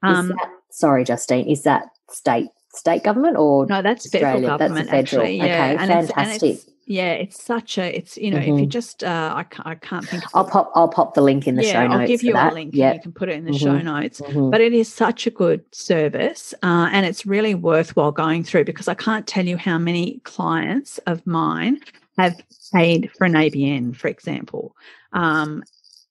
um, 0.02 0.28
that, 0.28 0.50
sorry 0.73 1.05
justine 1.05 1.47
is 1.47 1.63
that 1.63 1.85
state 2.11 2.49
state 2.75 3.03
government 3.03 3.37
or 3.37 3.67
no 3.67 3.83
that's 3.83 4.07
Australia? 4.07 4.35
federal 4.35 4.59
government 4.59 4.91
that's 4.91 5.11
federal. 5.11 5.23
actually 5.23 5.37
yeah 5.37 5.45
okay, 5.45 5.77
and 5.77 6.09
fantastic 6.09 6.51
it's, 6.51 6.65
it's, 6.65 6.73
yeah, 6.87 7.13
it's 7.13 7.43
such 7.43 7.79
a 7.79 7.97
it's 7.97 8.17
you 8.17 8.31
know 8.31 8.39
mm-hmm. 8.39 8.43
if 8.43 8.49
you 8.49 8.55
mm-hmm. 8.65 8.69
just 8.69 9.05
uh, 9.05 9.33
I 9.35 9.45
can't 9.45 9.67
I 9.67 9.75
can't 9.77 10.07
think. 10.07 10.25
I'll 10.35 10.45
pop 10.45 10.73
I'll 10.75 10.89
pop 10.89 11.15
the 11.15 11.21
link 11.21 11.47
in 11.47 11.55
the 11.55 11.65
yeah, 11.65 11.73
show 11.73 11.87
notes. 11.87 12.01
I'll 12.01 12.07
give 12.07 12.23
you 12.23 12.35
a 12.37 12.51
link. 12.53 12.75
Yeah, 12.75 12.95
you 12.95 13.01
can 13.01 13.13
put 13.13 13.29
it 13.29 13.37
in 13.37 13.45
the 13.45 13.53
mm-hmm. 13.53 13.65
show 13.65 13.79
notes. 13.79 14.21
Mm-hmm. 14.21 14.51
But 14.51 14.61
it 14.61 14.73
is 14.73 14.93
such 14.93 15.27
a 15.27 15.31
good 15.31 15.65
service, 15.73 16.53
uh, 16.63 16.89
and 16.93 17.07
it's 17.07 17.25
really 17.25 17.55
worthwhile 17.55 18.11
going 18.11 18.43
through 18.43 18.65
because 18.65 18.89
I 18.89 18.95
can't 18.95 19.27
tell 19.27 19.47
you 19.47 19.57
how 19.57 19.79
many 19.79 20.19
clients 20.25 20.99
of 21.07 21.25
mine 21.25 21.81
have 22.19 22.35
paid 22.75 23.11
for 23.17 23.25
an 23.27 23.35
ABN, 23.35 23.97
for 23.97 24.09
example, 24.09 24.75
um, 25.13 25.63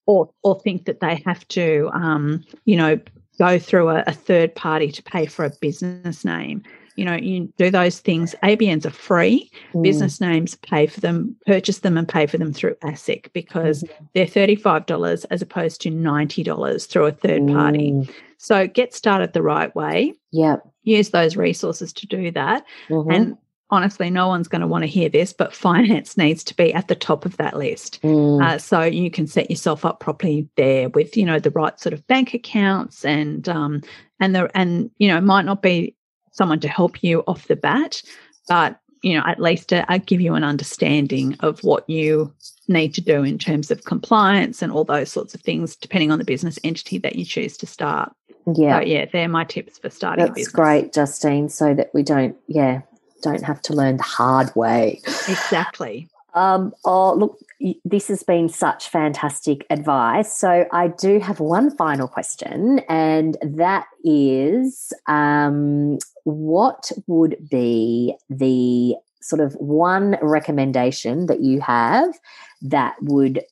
or 0.06 0.32
or 0.42 0.60
think 0.62 0.86
that 0.86 1.02
they 1.02 1.22
have 1.26 1.46
to 1.50 1.90
um, 1.94 2.46
you 2.64 2.78
know 2.78 2.98
go 3.42 3.58
through 3.58 3.90
a, 3.90 4.04
a 4.06 4.14
third 4.14 4.54
party 4.54 4.92
to 4.92 5.02
pay 5.02 5.26
for 5.26 5.46
a 5.46 5.52
business 5.62 6.24
name 6.24 6.64
you 6.96 7.06
know, 7.06 7.16
you 7.16 7.52
do 7.58 7.72
those 7.72 8.00
things. 8.00 8.36
ABNs 8.44 8.86
are 8.86 8.92
free. 8.92 9.50
Mm. 9.74 9.84
Business 9.84 10.22
names 10.22 10.56
pay 10.56 10.88
for 10.88 11.00
them, 11.00 11.36
purchase 11.46 11.80
them 11.80 11.98
and 11.98 12.08
pay 12.08 12.28
for 12.28 12.38
them 12.38 12.54
through 12.54 12.76
ASIC 12.84 13.32
because 13.34 13.84
mm. 13.84 13.90
they're 14.14 14.26
$35 14.26 15.26
as 15.32 15.42
opposed 15.42 15.82
to 15.82 15.90
$90 15.90 16.88
through 16.88 17.06
a 17.06 17.12
third 17.12 17.48
party. 17.48 17.92
Mm. 17.92 18.14
So 18.38 18.68
get 18.68 18.94
started 18.94 19.34
the 19.34 19.42
right 19.42 19.74
way. 19.76 20.14
Yeah. 20.32 20.58
Use 20.84 21.10
those 21.12 21.38
resources 21.38 21.94
to 21.94 22.08
do 22.08 22.32
that. 22.32 22.66
Mm-hmm. 22.90 23.12
And 23.12 23.38
honestly, 23.72 24.10
no 24.10 24.28
one's 24.28 24.48
going 24.48 24.62
to 24.62 24.68
want 24.68 24.84
to 24.84 24.88
hear 24.88 25.10
this, 25.10 25.34
but 25.34 25.56
finance 25.56 26.18
needs 26.18 26.44
to 26.44 26.56
be 26.56 26.74
at 26.74 26.88
the 26.88 26.96
top 26.96 27.26
of 27.26 27.38
that 27.38 27.58
list. 27.58 28.02
Mm. 28.04 28.44
Uh, 28.44 28.58
so 28.58 28.82
you 28.82 29.10
can 29.10 29.26
set 29.26 29.50
yourself 29.50 29.86
up 29.86 30.00
properly 30.00 30.48
there 30.58 30.90
with, 30.90 31.18
you 31.18 31.26
know, 31.26 31.40
the 31.40 31.52
right 31.52 31.80
sort 31.80 31.94
of 31.94 32.06
bank 32.08 32.34
accounts 32.34 33.06
and, 33.06 33.48
um, 33.50 33.82
and 34.20 34.36
the, 34.36 34.52
and, 34.54 34.92
you 34.98 35.08
know, 35.08 35.18
it 35.18 35.24
might 35.24 35.46
not 35.46 35.62
be 35.62 35.96
someone 36.34 36.60
to 36.60 36.68
help 36.68 37.02
you 37.02 37.22
off 37.28 37.48
the 37.48 37.56
bat, 37.56 38.02
but 38.48 38.78
you 39.04 39.18
know, 39.18 39.24
at 39.26 39.40
least 39.40 39.74
uh, 39.74 39.84
give 40.06 40.22
you 40.22 40.36
an 40.36 40.44
understanding 40.44 41.36
of 41.40 41.60
what 41.64 41.90
you 41.90 42.32
need 42.68 42.94
to 42.94 43.02
do 43.02 43.24
in 43.24 43.40
terms 43.40 43.72
of 43.72 43.84
compliance 43.84 44.62
and 44.62 44.72
all 44.72 44.84
those 44.84 45.12
sorts 45.12 45.34
of 45.34 45.42
things, 45.42 45.76
depending 45.76 46.12
on 46.12 46.20
the 46.20 46.26
business 46.26 46.60
entity 46.64 47.00
that 47.00 47.16
you 47.16 47.26
choose 47.26 47.58
to 47.58 47.66
start. 47.66 48.14
Yeah, 48.56 48.80
so, 48.80 48.86
yeah, 48.86 49.06
they're 49.12 49.28
my 49.28 49.44
tips 49.44 49.80
for 49.80 49.90
starting. 49.90 50.26
That's 50.26 50.48
great, 50.50 50.94
Justine. 50.94 51.50
So 51.50 51.74
that 51.74 51.90
we 51.96 52.04
don't, 52.04 52.36
yeah, 52.48 52.82
don't 53.22 53.44
have 53.44 53.62
to 53.64 53.74
learn 53.74 53.98
the 53.98 54.04
hard 54.04 54.54
way. 54.56 55.02
Exactly. 55.06 56.10
Um, 56.34 56.74
oh, 56.86 57.14
look, 57.14 57.40
this 57.84 58.08
has 58.08 58.24
been 58.24 58.48
such 58.48 58.90
fantastic 58.90 59.66
advice. 59.70 60.36
So, 60.36 60.66
I 60.72 60.88
do 60.88 61.20
have 61.20 61.40
one 61.40 61.76
final 61.76 62.08
question, 62.08 62.80
and 62.88 63.38
that 63.42 63.86
is 64.04 64.94
um, 65.08 65.98
what 66.24 66.92
would 67.08 67.50
be 67.50 68.16
the 68.30 68.96
sort 69.22 69.42
of 69.42 69.54
one 69.56 70.18
recommendation 70.22 71.26
that 71.28 71.42
you 71.42 71.60
have 71.62 72.18
that 72.62 72.96
would 73.02 73.44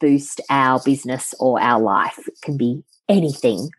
boost 0.00 0.40
our 0.50 0.80
business 0.84 1.34
or 1.40 1.60
our 1.60 1.80
life? 1.80 2.18
It 2.28 2.40
can 2.42 2.56
be 2.56 2.84
anything. 3.08 3.70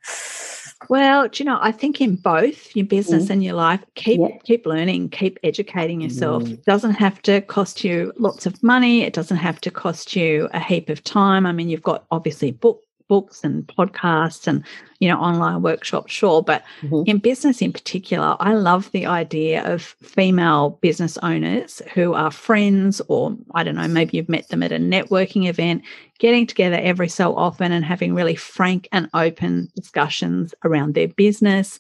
Well, 0.90 1.28
do 1.28 1.44
you 1.44 1.46
know, 1.50 1.58
I 1.62 1.72
think 1.72 2.00
in 2.02 2.16
both 2.16 2.76
your 2.76 2.86
business 2.86 3.26
mm. 3.26 3.30
and 3.32 3.44
your 3.44 3.56
life, 3.56 3.84
keep 3.96 4.20
yeah. 4.20 4.38
keep 4.44 4.66
learning, 4.66 5.10
keep 5.10 5.40
educating 5.44 6.02
yourself. 6.02 6.44
Mm. 6.44 6.54
It 6.54 6.66
doesn't 6.66 6.94
have 6.94 7.22
to 7.24 7.42
cost 7.42 7.84
you 7.84 8.14
lots 8.18 8.46
of 8.46 8.62
money. 8.62 9.02
It 9.02 9.14
doesn't 9.14 9.38
have 9.38 9.60
to 9.62 9.72
cost 9.72 10.16
you 10.16 10.48
a 10.54 10.60
heap 10.60 10.90
of 10.90 11.04
time. 11.04 11.46
I 11.46 11.52
mean, 11.52 11.70
you've 11.70 11.82
got 11.82 12.06
obviously 12.12 12.52
book 12.52 12.84
books 13.08 13.44
and 13.44 13.66
podcasts 13.68 14.48
and 14.48 14.64
you 15.00 15.08
know 15.08 15.18
online 15.18 15.62
workshops 15.62 16.12
sure 16.12 16.42
but 16.42 16.64
mm-hmm. 16.82 17.04
in 17.06 17.18
business 17.18 17.62
in 17.62 17.72
particular 17.72 18.36
i 18.40 18.54
love 18.54 18.92
the 18.92 19.06
idea 19.06 19.64
of 19.72 19.82
female 19.82 20.72
business 20.82 21.18
owners 21.20 21.82
who 21.94 22.14
are 22.14 22.32
friends 22.32 23.02
or 23.08 23.36
i 23.54 23.64
don't 23.64 23.76
know 23.76 23.88
maybe 23.88 24.18
you've 24.18 24.30
met 24.30 24.48
them 24.50 24.64
at 24.64 24.72
a 24.72 24.78
networking 24.78 25.48
event 25.48 25.82
getting 26.20 26.46
together 26.46 26.78
every 26.82 27.10
so 27.10 27.36
often 27.36 27.72
and 27.72 27.86
having 27.86 28.14
really 28.14 28.36
frank 28.36 28.88
and 28.92 29.10
open 29.14 29.70
discussions 29.76 30.54
around 30.64 30.94
their 30.94 31.08
business 31.08 31.80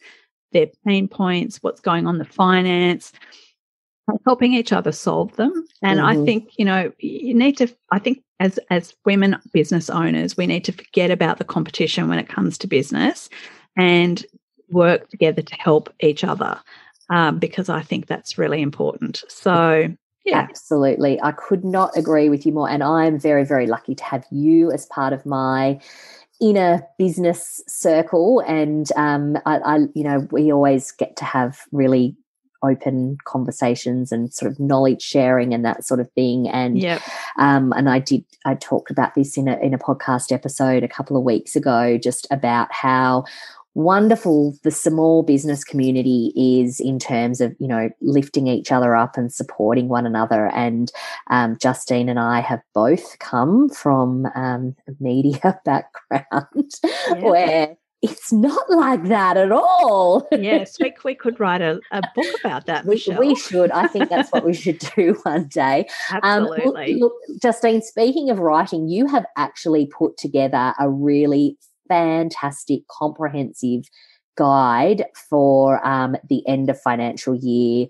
their 0.53 0.67
pain 0.85 1.07
points 1.07 1.61
what's 1.61 1.81
going 1.81 2.07
on 2.07 2.17
the 2.17 2.25
finance 2.25 3.11
helping 4.25 4.53
each 4.53 4.71
other 4.71 4.91
solve 4.91 5.35
them 5.35 5.51
and 5.81 5.99
mm-hmm. 5.99 6.21
i 6.21 6.25
think 6.25 6.51
you 6.57 6.65
know 6.65 6.91
you 6.99 7.33
need 7.33 7.57
to 7.57 7.67
i 7.91 7.99
think 7.99 8.23
as 8.39 8.59
as 8.69 8.95
women 9.05 9.35
business 9.53 9.89
owners 9.89 10.37
we 10.37 10.47
need 10.47 10.63
to 10.63 10.71
forget 10.71 11.11
about 11.11 11.37
the 11.37 11.43
competition 11.43 12.07
when 12.07 12.19
it 12.19 12.29
comes 12.29 12.57
to 12.57 12.67
business 12.67 13.29
and 13.75 14.25
work 14.69 15.09
together 15.09 15.41
to 15.41 15.55
help 15.55 15.93
each 15.99 16.23
other 16.23 16.59
um, 17.09 17.39
because 17.39 17.69
i 17.69 17.81
think 17.81 18.07
that's 18.07 18.37
really 18.37 18.61
important 18.61 19.23
so 19.27 19.87
yeah. 20.27 20.39
Absolutely. 20.39 21.21
I 21.21 21.31
could 21.31 21.63
not 21.63 21.95
agree 21.95 22.27
with 22.27 22.45
you 22.45 22.51
more. 22.51 22.69
And 22.69 22.83
I'm 22.83 23.17
very, 23.17 23.45
very 23.45 23.65
lucky 23.65 23.95
to 23.95 24.03
have 24.03 24.25
you 24.29 24.69
as 24.73 24.85
part 24.87 25.13
of 25.13 25.25
my 25.25 25.79
inner 26.41 26.85
business 26.97 27.63
circle. 27.65 28.41
And 28.41 28.91
um, 28.97 29.37
I, 29.45 29.57
I, 29.59 29.77
you 29.95 30.03
know, 30.03 30.27
we 30.29 30.51
always 30.51 30.91
get 30.91 31.15
to 31.17 31.23
have 31.23 31.61
really 31.71 32.17
open 32.63 33.17
conversations 33.25 34.11
and 34.11 34.33
sort 34.33 34.51
of 34.51 34.59
knowledge 34.59 35.01
sharing 35.01 35.53
and 35.53 35.65
that 35.65 35.85
sort 35.85 35.99
of 35.99 36.11
thing. 36.11 36.47
And 36.49 36.79
yep. 36.79 37.01
um, 37.37 37.73
and 37.73 37.89
I 37.89 37.99
did 37.99 38.23
I 38.45 38.55
talked 38.55 38.91
about 38.91 39.15
this 39.15 39.37
in 39.37 39.47
a 39.47 39.57
in 39.57 39.73
a 39.73 39.79
podcast 39.79 40.31
episode 40.31 40.83
a 40.83 40.87
couple 40.87 41.17
of 41.17 41.23
weeks 41.23 41.55
ago, 41.55 41.97
just 41.97 42.27
about 42.31 42.71
how 42.71 43.25
wonderful 43.77 44.57
the 44.63 44.71
small 44.71 45.21
business 45.21 45.63
community 45.63 46.33
is 46.35 46.79
in 46.79 46.97
terms 46.97 47.39
of 47.39 47.55
you 47.59 47.67
know 47.67 47.91
lifting 48.01 48.47
each 48.47 48.71
other 48.71 48.95
up 48.95 49.17
and 49.17 49.31
supporting 49.31 49.87
one 49.87 50.07
another 50.07 50.47
and 50.47 50.91
um, 51.29 51.55
justine 51.61 52.09
and 52.09 52.19
i 52.19 52.39
have 52.39 52.59
both 52.73 53.19
come 53.19 53.69
from 53.69 54.25
um, 54.33 54.75
a 54.87 54.91
media 54.99 55.59
background 55.65 56.73
yeah. 56.83 57.19
where 57.19 57.77
it's 58.09 58.31
not 58.31 58.69
like 58.69 59.03
that 59.05 59.37
at 59.37 59.51
all. 59.51 60.27
yes, 60.31 60.77
we, 60.81 60.93
we 61.03 61.15
could 61.15 61.39
write 61.39 61.61
a, 61.61 61.79
a 61.91 62.01
book 62.15 62.25
about 62.43 62.65
that, 62.65 62.85
Michelle. 62.85 63.19
We, 63.19 63.29
we 63.29 63.35
should. 63.35 63.71
I 63.71 63.87
think 63.87 64.09
that's 64.09 64.31
what 64.31 64.45
we 64.45 64.53
should 64.63 64.79
do 64.95 65.19
one 65.23 65.47
day. 65.47 65.87
Absolutely. 66.11 66.93
Um, 66.93 66.99
look, 66.99 67.13
look, 67.27 67.41
Justine, 67.41 67.81
speaking 67.81 68.29
of 68.29 68.39
writing, 68.39 68.87
you 68.87 69.07
have 69.07 69.25
actually 69.35 69.87
put 69.87 70.17
together 70.17 70.73
a 70.79 70.89
really 70.89 71.57
fantastic, 71.87 72.87
comprehensive 72.87 73.83
guide 74.37 75.05
for 75.29 75.85
um, 75.85 76.15
the 76.29 76.47
end 76.47 76.69
of 76.69 76.79
financial 76.79 77.35
year 77.35 77.87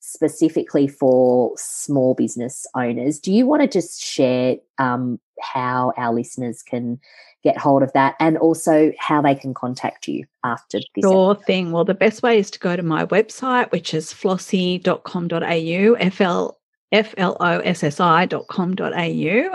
specifically 0.00 0.88
for 0.88 1.52
small 1.56 2.14
business 2.14 2.66
owners. 2.74 3.20
Do 3.20 3.32
you 3.32 3.46
want 3.46 3.62
to 3.62 3.68
just 3.68 4.02
share 4.02 4.56
um, 4.78 5.20
how 5.40 5.92
our 5.96 6.12
listeners 6.12 6.62
can 6.62 6.98
get 7.42 7.58
hold 7.58 7.82
of 7.82 7.92
that 7.92 8.14
and 8.20 8.36
also 8.38 8.92
how 8.98 9.22
they 9.22 9.34
can 9.34 9.54
contact 9.54 10.08
you 10.08 10.24
after 10.44 10.78
this. 10.78 11.02
Sure 11.02 11.32
episode. 11.32 11.46
thing. 11.46 11.72
Well, 11.72 11.84
the 11.84 11.94
best 11.94 12.22
way 12.22 12.38
is 12.38 12.50
to 12.52 12.58
go 12.58 12.76
to 12.76 12.82
my 12.82 13.06
website, 13.06 13.70
which 13.72 13.94
is 13.94 14.12
flossie.com.au, 14.12 16.10
FL 16.10 16.50
flossi.com.au 16.92 17.38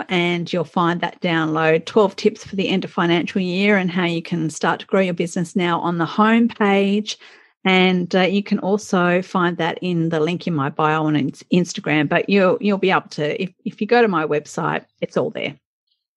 and 0.08 0.52
you'll 0.52 0.64
find 0.64 1.00
that 1.02 1.20
download 1.20 1.84
12 1.84 2.16
tips 2.16 2.44
for 2.44 2.56
the 2.56 2.68
end 2.68 2.82
of 2.84 2.90
financial 2.90 3.42
year 3.42 3.76
and 3.76 3.90
how 3.90 4.06
you 4.06 4.22
can 4.22 4.48
start 4.48 4.80
to 4.80 4.86
grow 4.86 5.00
your 5.00 5.12
business 5.12 5.54
now 5.54 5.78
on 5.80 5.98
the 5.98 6.06
home 6.06 6.48
page 6.48 7.18
and 7.64 8.14
uh, 8.14 8.22
you 8.22 8.42
can 8.42 8.58
also 8.60 9.20
find 9.20 9.58
that 9.58 9.76
in 9.82 10.08
the 10.08 10.20
link 10.20 10.46
in 10.46 10.54
my 10.54 10.70
bio 10.70 11.04
on 11.04 11.14
Instagram 11.14 12.08
but 12.08 12.26
you'll 12.30 12.56
you'll 12.60 12.78
be 12.78 12.90
able 12.90 13.02
to 13.02 13.42
if, 13.42 13.52
if 13.66 13.82
you 13.82 13.86
go 13.86 14.00
to 14.00 14.08
my 14.08 14.26
website 14.26 14.86
it's 15.02 15.18
all 15.18 15.28
there 15.28 15.54